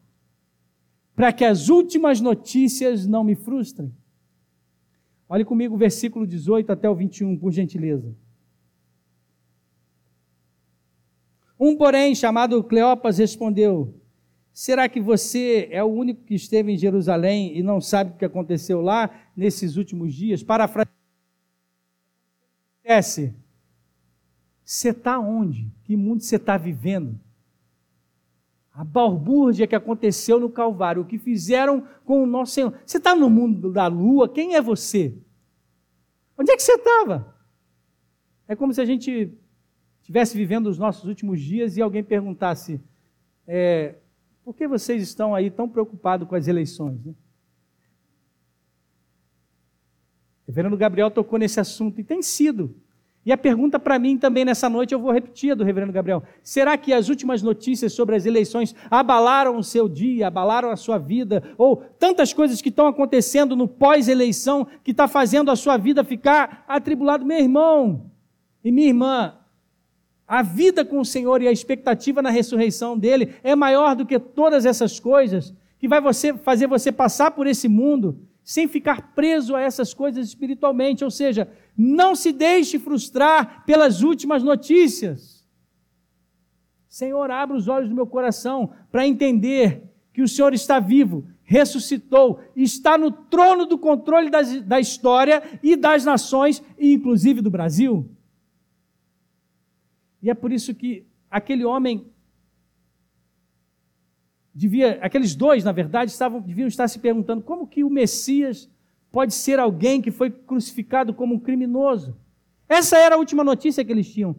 [1.16, 3.94] para que as últimas notícias não me frustrem.
[5.26, 8.14] Olhe comigo o versículo 18 até o 21, por gentileza.
[11.58, 13.98] Um, porém, chamado Cleopas, respondeu:
[14.52, 18.24] Será que você é o único que esteve em Jerusalém e não sabe o que
[18.26, 20.42] aconteceu lá nesses últimos dias?
[20.42, 20.92] Parafraseando,
[24.64, 25.70] você está onde?
[25.84, 27.20] Que mundo você está vivendo?
[28.72, 32.74] A balbúrdia que aconteceu no Calvário, o que fizeram com o nosso Senhor.
[32.84, 34.28] Você está no mundo da lua?
[34.28, 35.16] Quem é você?
[36.36, 37.36] Onde é que você estava?
[38.48, 39.32] É como se a gente
[40.00, 42.80] estivesse vivendo os nossos últimos dias e alguém perguntasse:
[43.46, 43.96] é,
[44.44, 47.04] por que vocês estão aí tão preocupados com as eleições?
[47.04, 47.14] Né?
[50.46, 52.74] O reverendo Gabriel tocou nesse assunto e tem sido.
[53.26, 56.22] E a pergunta para mim também nessa noite, eu vou repetir a do reverendo Gabriel.
[56.42, 60.98] Será que as últimas notícias sobre as eleições abalaram o seu dia, abalaram a sua
[60.98, 61.42] vida?
[61.56, 66.64] Ou tantas coisas que estão acontecendo no pós-eleição que está fazendo a sua vida ficar
[66.68, 67.24] atribulada?
[67.24, 68.10] Meu irmão
[68.62, 69.34] e minha irmã,
[70.28, 74.18] a vida com o Senhor e a expectativa na ressurreição dele é maior do que
[74.18, 79.56] todas essas coisas que vai você, fazer você passar por esse mundo sem ficar preso
[79.56, 81.02] a essas coisas espiritualmente.
[81.02, 85.44] Ou seja, não se deixe frustrar pelas últimas notícias.
[86.88, 89.82] Senhor, abra os olhos do meu coração para entender
[90.12, 95.76] que o Senhor está vivo ressuscitou, está no trono do controle das, da história e
[95.76, 98.10] das nações, e inclusive do Brasil.
[100.22, 102.06] E é por isso que aquele homem
[104.54, 108.70] devia, aqueles dois, na verdade, estavam, deviam estar se perguntando como que o Messias
[109.10, 112.16] pode ser alguém que foi crucificado como um criminoso.
[112.68, 114.36] Essa era a última notícia que eles tinham.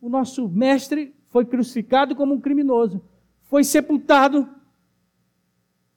[0.00, 3.02] O nosso mestre foi crucificado como um criminoso,
[3.42, 4.48] foi sepultado.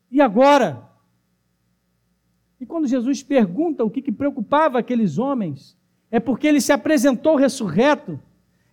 [0.09, 0.89] E agora?
[2.59, 5.77] E quando Jesus pergunta o que, que preocupava aqueles homens,
[6.09, 8.19] é porque ele se apresentou ressurreto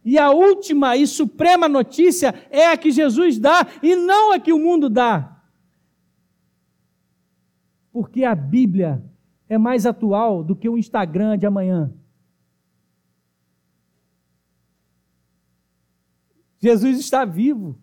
[0.04, 4.52] e a última e suprema notícia é a que Jesus dá e não a que
[4.52, 5.42] o mundo dá.
[7.90, 9.02] Porque a Bíblia
[9.48, 11.90] é mais atual do que o Instagram de amanhã.
[16.60, 17.78] Jesus está vivo,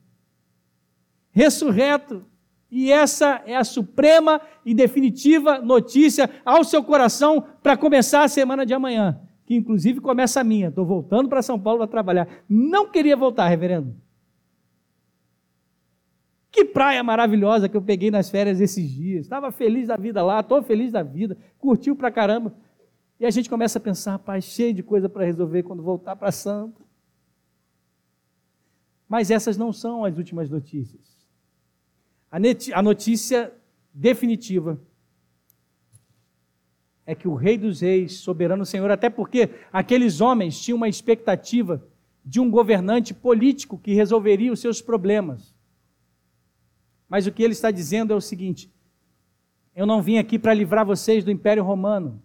[1.32, 2.26] ressurreto,
[2.70, 8.66] e essa é a suprema e definitiva notícia ao seu coração para começar a semana
[8.66, 9.20] de amanhã
[9.52, 10.70] que inclusive começa a minha.
[10.70, 12.26] Estou voltando para São Paulo para trabalhar.
[12.48, 13.94] Não queria voltar, reverendo.
[16.50, 19.26] Que praia maravilhosa que eu peguei nas férias esses dias.
[19.26, 22.56] Estava feliz da vida lá, estou feliz da vida, curtiu pra caramba.
[23.20, 26.32] E a gente começa a pensar, rapaz, cheio de coisa para resolver quando voltar para
[26.32, 26.82] Santo.
[29.06, 31.28] Mas essas não são as últimas notícias.
[32.32, 33.54] A notícia
[33.94, 34.80] definitiva
[37.12, 41.86] é que o Rei dos Reis, soberano Senhor, até porque aqueles homens tinham uma expectativa
[42.24, 45.54] de um governante político que resolveria os seus problemas.
[47.10, 48.72] Mas o que ele está dizendo é o seguinte:
[49.76, 52.24] eu não vim aqui para livrar vocês do Império Romano.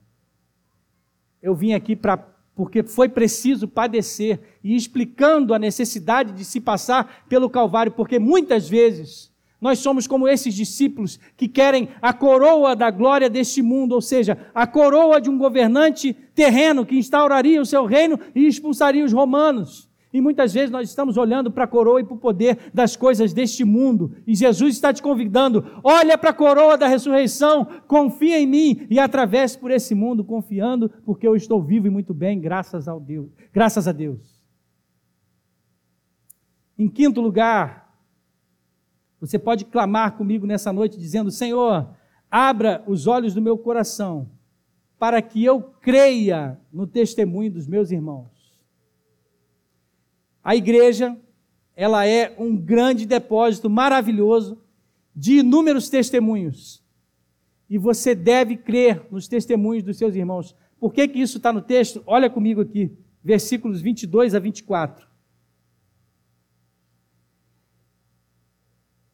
[1.42, 2.16] Eu vim aqui para
[2.54, 8.68] porque foi preciso padecer e explicando a necessidade de se passar pelo Calvário, porque muitas
[8.68, 14.00] vezes nós somos como esses discípulos que querem a coroa da glória deste mundo, ou
[14.00, 19.12] seja, a coroa de um governante terreno que instauraria o seu reino e expulsaria os
[19.12, 19.88] romanos.
[20.12, 23.32] E muitas vezes nós estamos olhando para a coroa e para o poder das coisas
[23.32, 24.14] deste mundo.
[24.26, 28.98] E Jesus está te convidando: olha para a coroa da ressurreição, confia em mim e
[28.98, 33.28] atravesse por esse mundo confiando, porque eu estou vivo e muito bem, graças a Deus.
[33.52, 34.42] Graças a Deus.
[36.78, 37.85] Em quinto lugar,
[39.20, 41.88] você pode clamar comigo nessa noite dizendo: Senhor,
[42.30, 44.28] abra os olhos do meu coração
[44.98, 48.30] para que eu creia no testemunho dos meus irmãos.
[50.42, 51.16] A igreja,
[51.74, 54.62] ela é um grande depósito maravilhoso
[55.14, 56.84] de inúmeros testemunhos.
[57.68, 60.54] E você deve crer nos testemunhos dos seus irmãos.
[60.78, 62.02] Por que, que isso está no texto?
[62.06, 65.06] Olha comigo aqui, versículos 22 a 24.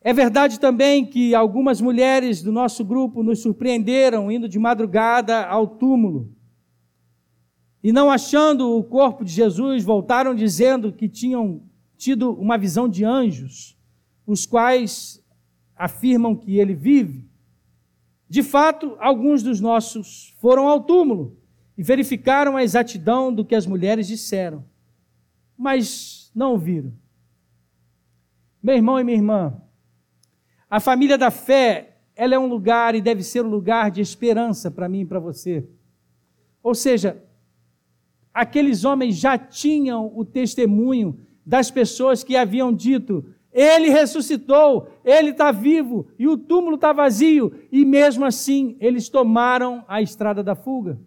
[0.05, 5.66] É verdade também que algumas mulheres do nosso grupo nos surpreenderam indo de madrugada ao
[5.66, 6.34] túmulo.
[7.82, 11.62] E não achando o corpo de Jesus, voltaram dizendo que tinham
[11.96, 13.78] tido uma visão de anjos,
[14.26, 15.24] os quais
[15.76, 17.28] afirmam que ele vive.
[18.28, 21.36] De fato, alguns dos nossos foram ao túmulo
[21.78, 24.64] e verificaram a exatidão do que as mulheres disseram,
[25.57, 26.92] mas não o viram.
[28.62, 29.61] Meu irmão e minha irmã,
[30.73, 34.70] a família da fé, ela é um lugar e deve ser um lugar de esperança
[34.70, 35.68] para mim e para você.
[36.62, 37.23] Ou seja,
[38.33, 45.53] aqueles homens já tinham o testemunho das pessoas que haviam dito: Ele ressuscitou, Ele está
[45.53, 50.99] vivo e o túmulo está vazio, e mesmo assim eles tomaram a estrada da fuga.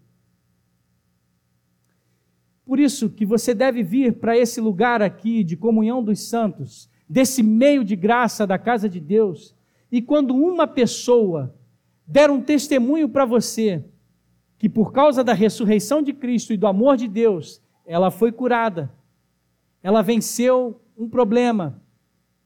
[2.63, 7.41] Por isso que você deve vir para esse lugar aqui de comunhão dos santos, desse
[7.41, 9.54] meio de graça da casa de Deus,
[9.91, 11.55] e quando uma pessoa
[12.05, 13.83] der um testemunho para você
[14.57, 18.91] que por causa da ressurreição de Cristo e do amor de Deus, ela foi curada,
[19.83, 21.81] ela venceu um problema,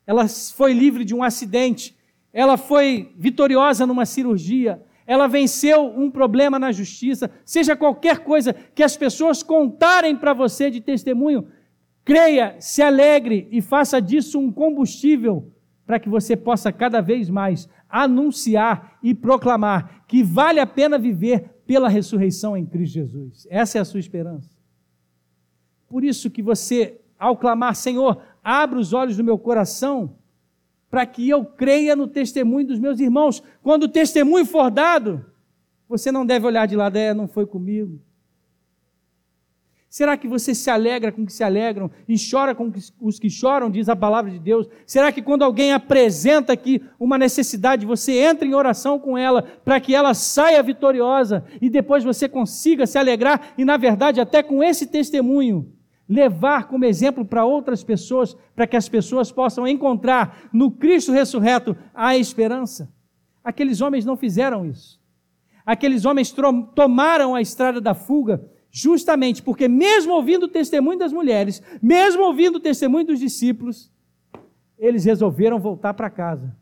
[0.06, 1.96] ela foi livre de um acidente,
[2.34, 8.84] ela foi vitoriosa numa cirurgia, ela venceu um problema na justiça, seja qualquer coisa que
[8.84, 11.48] as pessoas contarem para você de testemunho,
[12.04, 15.52] creia, se alegre e faça disso um combustível
[15.90, 21.50] para que você possa cada vez mais anunciar e proclamar que vale a pena viver
[21.66, 23.48] pela ressurreição em Cristo Jesus.
[23.50, 24.52] Essa é a sua esperança.
[25.88, 30.16] Por isso que você, ao clamar, Senhor, abra os olhos do meu coração,
[30.92, 33.42] para que eu creia no testemunho dos meus irmãos.
[33.64, 35.26] Quando o testemunho for dado,
[35.88, 38.00] você não deve olhar de lado, é, não foi comigo.
[39.90, 42.72] Será que você se alegra com os que se alegram e chora com
[43.02, 44.70] os que choram, diz a palavra de Deus?
[44.86, 49.80] Será que quando alguém apresenta aqui uma necessidade, você entra em oração com ela para
[49.80, 54.64] que ela saia vitoriosa e depois você consiga se alegrar e, na verdade, até com
[54.64, 55.74] esse testemunho,
[56.08, 61.76] levar como exemplo para outras pessoas, para que as pessoas possam encontrar no Cristo ressurreto
[61.96, 62.94] a esperança?
[63.44, 65.00] Aqueles homens não fizeram isso.
[65.66, 66.32] Aqueles homens
[66.76, 68.40] tomaram a estrada da fuga
[68.72, 73.92] justamente porque, mesmo ouvindo o testemunho das mulheres, mesmo ouvindo o testemunho dos discípulos,
[74.78, 76.56] eles resolveram voltar para casa.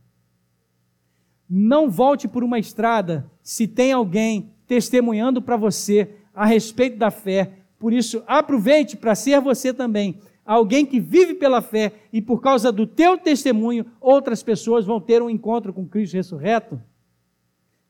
[1.49, 7.51] Não volte por uma estrada se tem alguém testemunhando para você a respeito da fé.
[7.79, 12.71] Por isso, aproveite para ser você também alguém que vive pela fé e por causa
[12.71, 16.81] do teu testemunho, outras pessoas vão ter um encontro com Cristo ressurreto.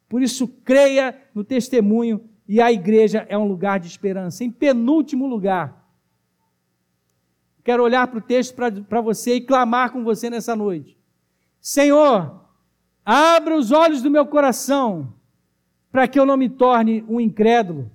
[0.09, 4.43] Por isso, creia no testemunho e a igreja é um lugar de esperança.
[4.43, 5.85] Em penúltimo lugar,
[7.63, 10.97] quero olhar para o texto para você e clamar com você nessa noite.
[11.59, 12.41] Senhor,
[13.05, 15.13] abra os olhos do meu coração
[15.91, 17.91] para que eu não me torne um incrédulo.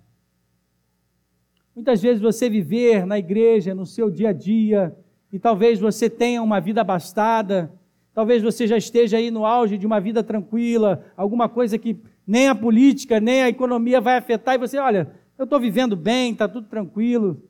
[1.74, 4.94] Muitas vezes você viver na igreja, no seu dia a dia,
[5.32, 7.72] e talvez você tenha uma vida abastada,
[8.12, 11.96] talvez você já esteja aí no auge de uma vida tranquila, alguma coisa que
[12.26, 16.32] nem a política, nem a economia vai afetar, e você, olha, eu estou vivendo bem,
[16.32, 17.42] está tudo tranquilo.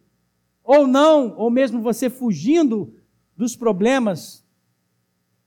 [0.65, 2.95] Ou não, ou mesmo você fugindo
[3.37, 4.45] dos problemas,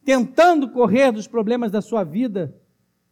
[0.03, 2.55] tentando correr dos problemas da sua vida,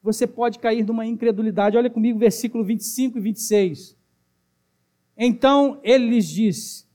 [0.02, 1.78] você pode cair numa incredulidade.
[1.78, 3.98] Olha comigo, versículo 25 e 26.
[5.18, 6.86] Então ele lhes disse: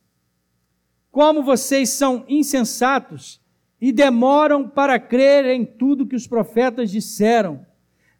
[1.11, 3.41] Como vocês são insensatos
[3.81, 7.64] e demoram para crer em tudo que os profetas disseram.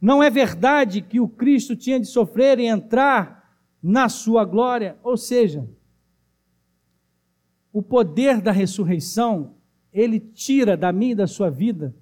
[0.01, 4.97] Não é verdade que o Cristo tinha de sofrer e entrar na sua glória?
[5.03, 5.69] Ou seja,
[7.73, 9.55] o poder da ressurreição,
[9.93, 11.95] ele tira da minha e da sua vida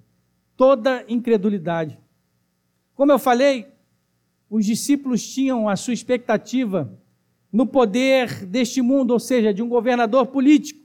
[0.55, 1.99] toda incredulidade.
[2.95, 3.67] Como eu falei,
[4.49, 6.91] os discípulos tinham a sua expectativa
[7.51, 10.79] no poder deste mundo, ou seja, de um governador político,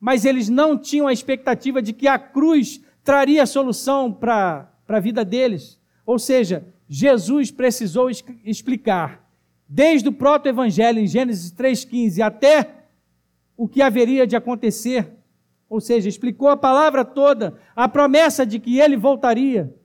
[0.00, 5.24] mas eles não tinham a expectativa de que a cruz traria solução para a vida
[5.24, 5.78] deles.
[6.08, 8.08] Ou seja, Jesus precisou
[8.42, 9.28] explicar,
[9.68, 12.86] desde o proto-evangelho, em Gênesis 3,15, até
[13.54, 15.06] o que haveria de acontecer.
[15.68, 19.76] Ou seja, explicou a palavra toda, a promessa de que ele voltaria.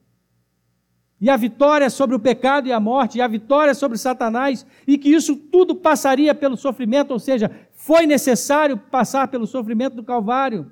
[1.20, 4.98] E a vitória sobre o pecado e a morte, e a vitória sobre Satanás, e
[4.98, 10.72] que isso tudo passaria pelo sofrimento, ou seja, foi necessário passar pelo sofrimento do Calvário.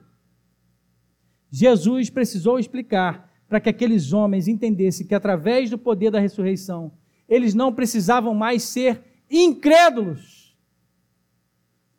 [1.51, 6.89] Jesus precisou explicar para que aqueles homens entendessem que através do poder da ressurreição,
[7.27, 10.55] eles não precisavam mais ser incrédulos.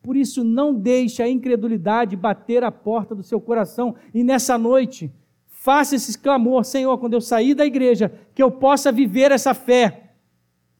[0.01, 5.13] Por isso, não deixe a incredulidade bater a porta do seu coração e nessa noite,
[5.45, 10.15] faça esse clamor, Senhor, quando eu sair da igreja, que eu possa viver essa fé,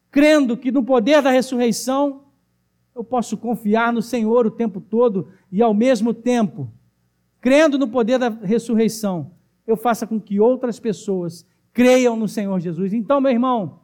[0.09, 2.23] crendo que no poder da ressurreição
[2.95, 6.67] eu posso confiar no Senhor o tempo todo e ao mesmo tempo,
[7.39, 9.32] crendo no poder da ressurreição,
[9.65, 12.93] eu faça com que outras pessoas creiam no Senhor Jesus.
[12.93, 13.79] Então, meu irmão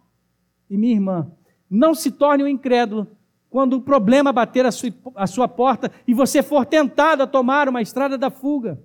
[0.69, 1.31] e minha irmã,
[1.69, 3.07] não se torne um incrédulo
[3.49, 7.67] quando o problema bater a sua, a sua porta e você for tentado a tomar
[7.67, 8.79] uma estrada da fuga.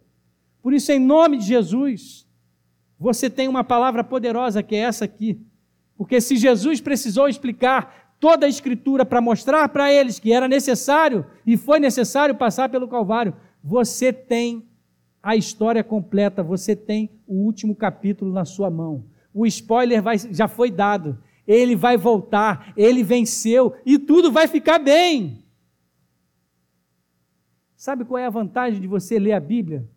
[0.62, 2.26] Por isso, em nome de Jesus,
[2.98, 5.38] você tem uma palavra poderosa que é essa aqui.
[5.96, 11.26] Porque se Jesus precisou explicar toda a Escritura para mostrar para eles que era necessário
[11.46, 14.66] e foi necessário passar pelo Calvário, você tem
[15.24, 19.06] a história completa, você tem o último capítulo na sua mão.
[19.32, 21.18] O spoiler vai, já foi dado.
[21.46, 25.42] Ele vai voltar, ele venceu e tudo vai ficar bem.
[27.74, 29.88] Sabe qual é a vantagem de você ler a Bíblia?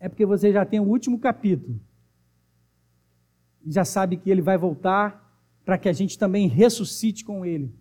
[0.00, 1.80] É porque você já tem o último capítulo.
[3.64, 5.24] E já sabe que ele vai voltar
[5.64, 7.72] para que a gente também ressuscite com ele.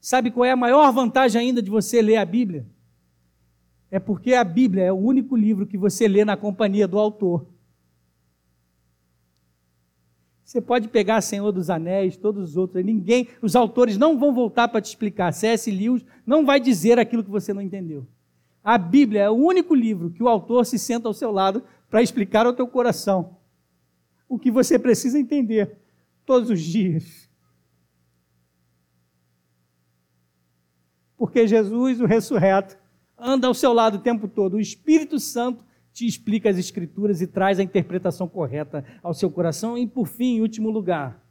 [0.00, 2.66] Sabe qual é a maior vantagem ainda de você ler a Bíblia?
[3.90, 7.46] É porque a Bíblia é o único livro que você lê na companhia do autor.
[10.44, 14.68] Você pode pegar Senhor dos Anéis, todos os outros, ninguém, os autores não vão voltar
[14.68, 15.32] para te explicar.
[15.32, 15.70] C.S.
[15.70, 18.06] Lewis não vai dizer aquilo que você não entendeu.
[18.62, 22.02] A Bíblia é o único livro que o autor se senta ao seu lado para
[22.02, 23.36] explicar ao teu coração
[24.28, 25.78] o que você precisa entender
[26.24, 27.28] todos os dias.
[31.16, 32.79] Porque Jesus, o ressurreto,
[33.20, 34.54] anda ao seu lado o tempo todo.
[34.54, 35.62] O Espírito Santo
[35.92, 39.76] te explica as Escrituras e traz a interpretação correta ao seu coração.
[39.76, 41.24] E, por fim, em último lugar,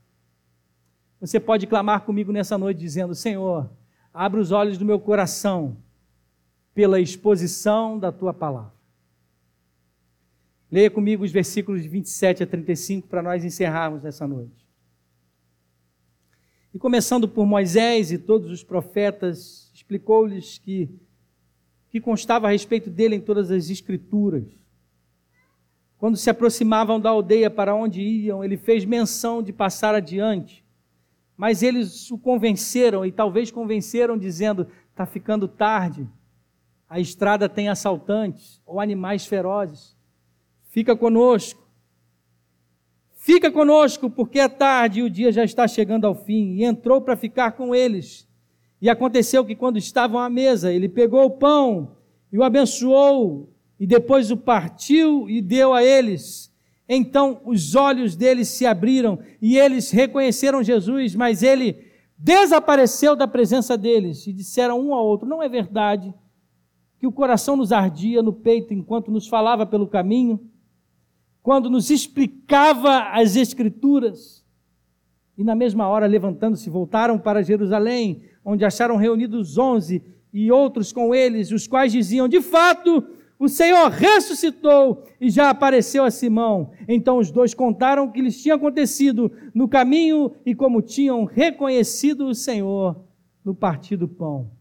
[1.19, 3.69] você pode clamar comigo nessa noite dizendo: Senhor,
[4.13, 5.77] Abra os olhos do meu coração
[6.73, 8.73] pela exposição da tua palavra.
[10.71, 14.67] Leia comigo os versículos de 27 a 35 para nós encerrarmos nessa noite.
[16.73, 20.89] E começando por Moisés e todos os profetas, explicou-lhes que
[21.89, 24.45] que constava a respeito dele em todas as escrituras.
[25.97, 30.63] Quando se aproximavam da aldeia para onde iam, ele fez menção de passar adiante.
[31.35, 36.07] Mas eles o convenceram e talvez convenceram dizendo: está ficando tarde,
[36.87, 39.97] a estrada tem assaltantes ou animais ferozes.
[40.69, 41.67] Fica conosco.
[43.13, 46.53] Fica conosco, porque é tarde e o dia já está chegando ao fim.
[46.53, 48.28] E entrou para ficar com eles.
[48.82, 51.95] E aconteceu que quando estavam à mesa, ele pegou o pão
[52.32, 53.49] e o abençoou,
[53.80, 56.53] e depois o partiu e deu a eles.
[56.88, 61.77] Então os olhos deles se abriram e eles reconheceram Jesus, mas ele
[62.17, 66.13] desapareceu da presença deles e disseram um ao outro: Não é verdade
[66.99, 70.39] que o coração nos ardia no peito enquanto nos falava pelo caminho?
[71.41, 74.45] quando nos explicava as Escrituras.
[75.38, 81.13] E na mesma hora, levantando-se, voltaram para Jerusalém, onde acharam reunidos onze e outros com
[81.13, 83.05] eles, os quais diziam: De fato,
[83.37, 86.71] o Senhor ressuscitou e já apareceu a Simão.
[86.87, 92.27] Então os dois contaram o que lhes tinha acontecido no caminho e como tinham reconhecido
[92.27, 92.99] o Senhor
[93.45, 94.51] no partir do pão.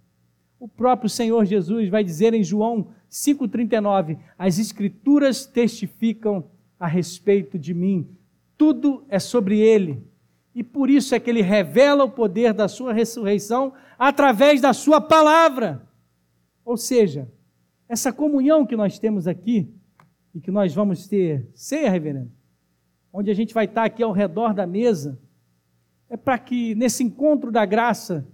[0.61, 6.45] O próprio Senhor Jesus vai dizer em João 5,39: As Escrituras testificam
[6.78, 8.07] a respeito de mim.
[8.57, 10.03] Tudo é sobre ele.
[10.59, 15.01] E por isso é que ele revela o poder da sua ressurreição através da sua
[15.01, 15.89] palavra.
[16.65, 17.31] Ou seja,
[17.89, 19.73] essa comunhão que nós temos aqui
[20.35, 22.33] e que nós vamos ter, ceia, reverendo,
[23.13, 25.17] onde a gente vai estar aqui ao redor da mesa,
[26.11, 28.27] é para que nesse encontro da graça,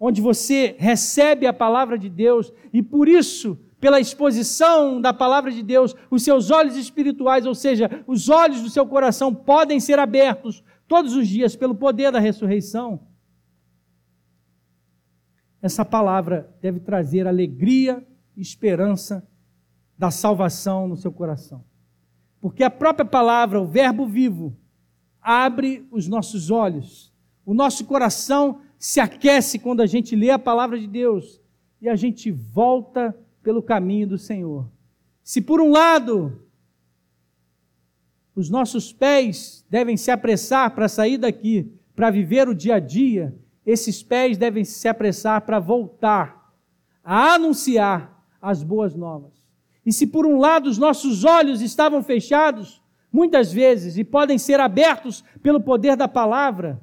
[0.00, 5.62] onde você recebe a palavra de Deus e por isso pela exposição da palavra de
[5.62, 10.64] Deus, os seus olhos espirituais, ou seja, os olhos do seu coração, podem ser abertos
[10.88, 13.06] todos os dias pelo poder da ressurreição.
[15.60, 18.04] Essa palavra deve trazer alegria
[18.36, 19.28] e esperança
[19.96, 21.64] da salvação no seu coração.
[22.40, 24.56] Porque a própria palavra, o Verbo vivo,
[25.20, 27.12] abre os nossos olhos.
[27.44, 31.40] O nosso coração se aquece quando a gente lê a palavra de Deus
[31.80, 34.70] e a gente volta pelo caminho do Senhor.
[35.22, 36.47] Se por um lado
[38.38, 43.34] os nossos pés devem se apressar para sair daqui, para viver o dia a dia,
[43.66, 46.54] esses pés devem se apressar para voltar
[47.02, 49.32] a anunciar as boas novas.
[49.84, 52.80] E se por um lado os nossos olhos estavam fechados,
[53.12, 56.80] muitas vezes, e podem ser abertos pelo poder da palavra,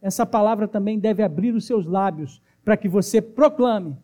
[0.00, 3.96] essa palavra também deve abrir os seus lábios para que você proclame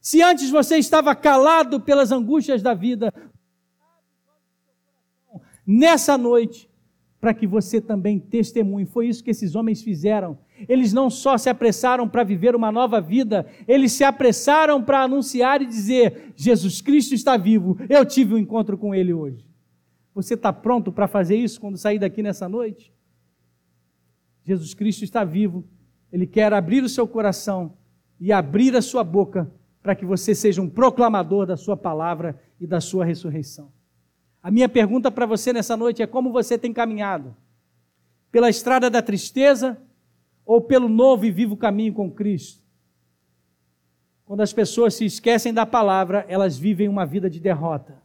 [0.00, 3.12] se antes você estava calado pelas angústias da vida,
[5.68, 6.70] nessa noite,
[7.20, 8.86] para que você também testemunhe.
[8.86, 10.38] Foi isso que esses homens fizeram.
[10.66, 15.60] Eles não só se apressaram para viver uma nova vida, eles se apressaram para anunciar
[15.60, 19.44] e dizer: Jesus Cristo está vivo, eu tive um encontro com Ele hoje.
[20.14, 22.92] Você está pronto para fazer isso quando sair daqui nessa noite?
[24.44, 25.64] Jesus Cristo está vivo,
[26.10, 27.76] Ele quer abrir o seu coração
[28.18, 29.50] e abrir a sua boca
[29.82, 33.70] para que você seja um proclamador da sua palavra e da sua ressurreição.
[34.42, 37.34] A minha pergunta para você nessa noite é como você tem caminhado?
[38.30, 39.80] Pela estrada da tristeza
[40.44, 42.62] ou pelo novo e vivo caminho com Cristo?
[44.24, 48.02] Quando as pessoas se esquecem da palavra, elas vivem uma vida de derrota.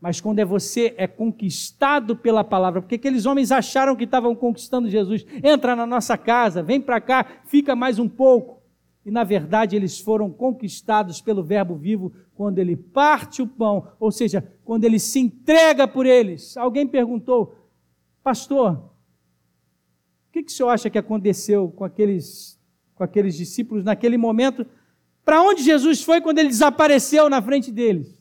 [0.00, 4.90] Mas quando é você é conquistado pela palavra, porque aqueles homens acharam que estavam conquistando
[4.90, 8.63] Jesus, entra na nossa casa, vem para cá, fica mais um pouco
[9.04, 14.10] e na verdade eles foram conquistados pelo Verbo vivo quando ele parte o pão, ou
[14.10, 16.56] seja, quando ele se entrega por eles.
[16.56, 17.54] Alguém perguntou,
[18.22, 18.90] pastor,
[20.28, 22.58] o que, que o senhor acha que aconteceu com aqueles,
[22.94, 24.66] com aqueles discípulos naquele momento?
[25.24, 28.18] Para onde Jesus foi quando ele desapareceu na frente deles?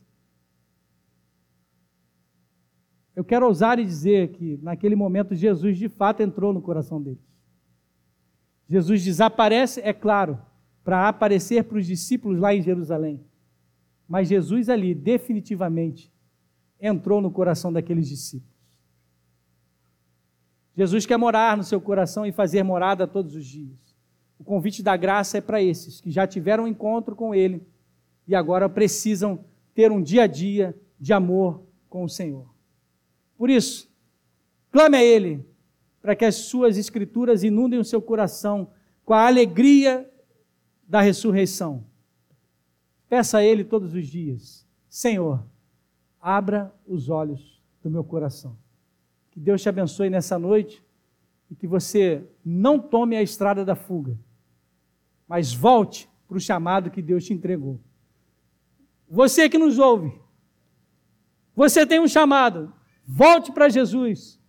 [3.16, 7.22] Eu quero ousar e dizer que naquele momento Jesus de fato entrou no coração deles.
[8.68, 10.40] Jesus desaparece, é claro,
[10.84, 13.24] para aparecer para os discípulos lá em Jerusalém.
[14.08, 16.12] Mas Jesus ali definitivamente
[16.80, 18.54] entrou no coração daqueles discípulos.
[20.76, 23.96] Jesus quer morar no seu coração e fazer morada todos os dias.
[24.38, 27.66] O convite da graça é para esses que já tiveram um encontro com Ele
[28.28, 32.54] e agora precisam ter um dia a dia de amor com o Senhor.
[33.38, 33.90] Por isso,
[34.72, 35.46] clame a Ele
[36.02, 38.72] para que as suas escrituras inundem o seu coração
[39.06, 40.10] com a alegria
[40.88, 41.86] da ressurreição.
[43.10, 45.44] Peça a Ele todos os dias: Senhor,
[46.20, 48.58] abra os olhos do meu coração.
[49.32, 50.84] Que Deus te abençoe nessa noite
[51.50, 54.18] e que você não tome a estrada da fuga,
[55.28, 57.80] mas volte para o chamado que Deus te entregou.
[59.10, 60.12] Você que nos ouve,
[61.56, 62.74] você tem um chamado,
[63.06, 64.40] volte para Jesus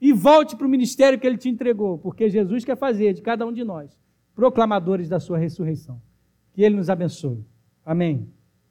[0.00, 3.46] e volte para o ministério que Ele te entregou, porque Jesus quer fazer de cada
[3.46, 4.05] um de nós
[4.36, 6.00] proclamadores da Sua ressurreição.
[6.52, 7.44] Que Ele nos abençoe.
[7.84, 8.30] Amém.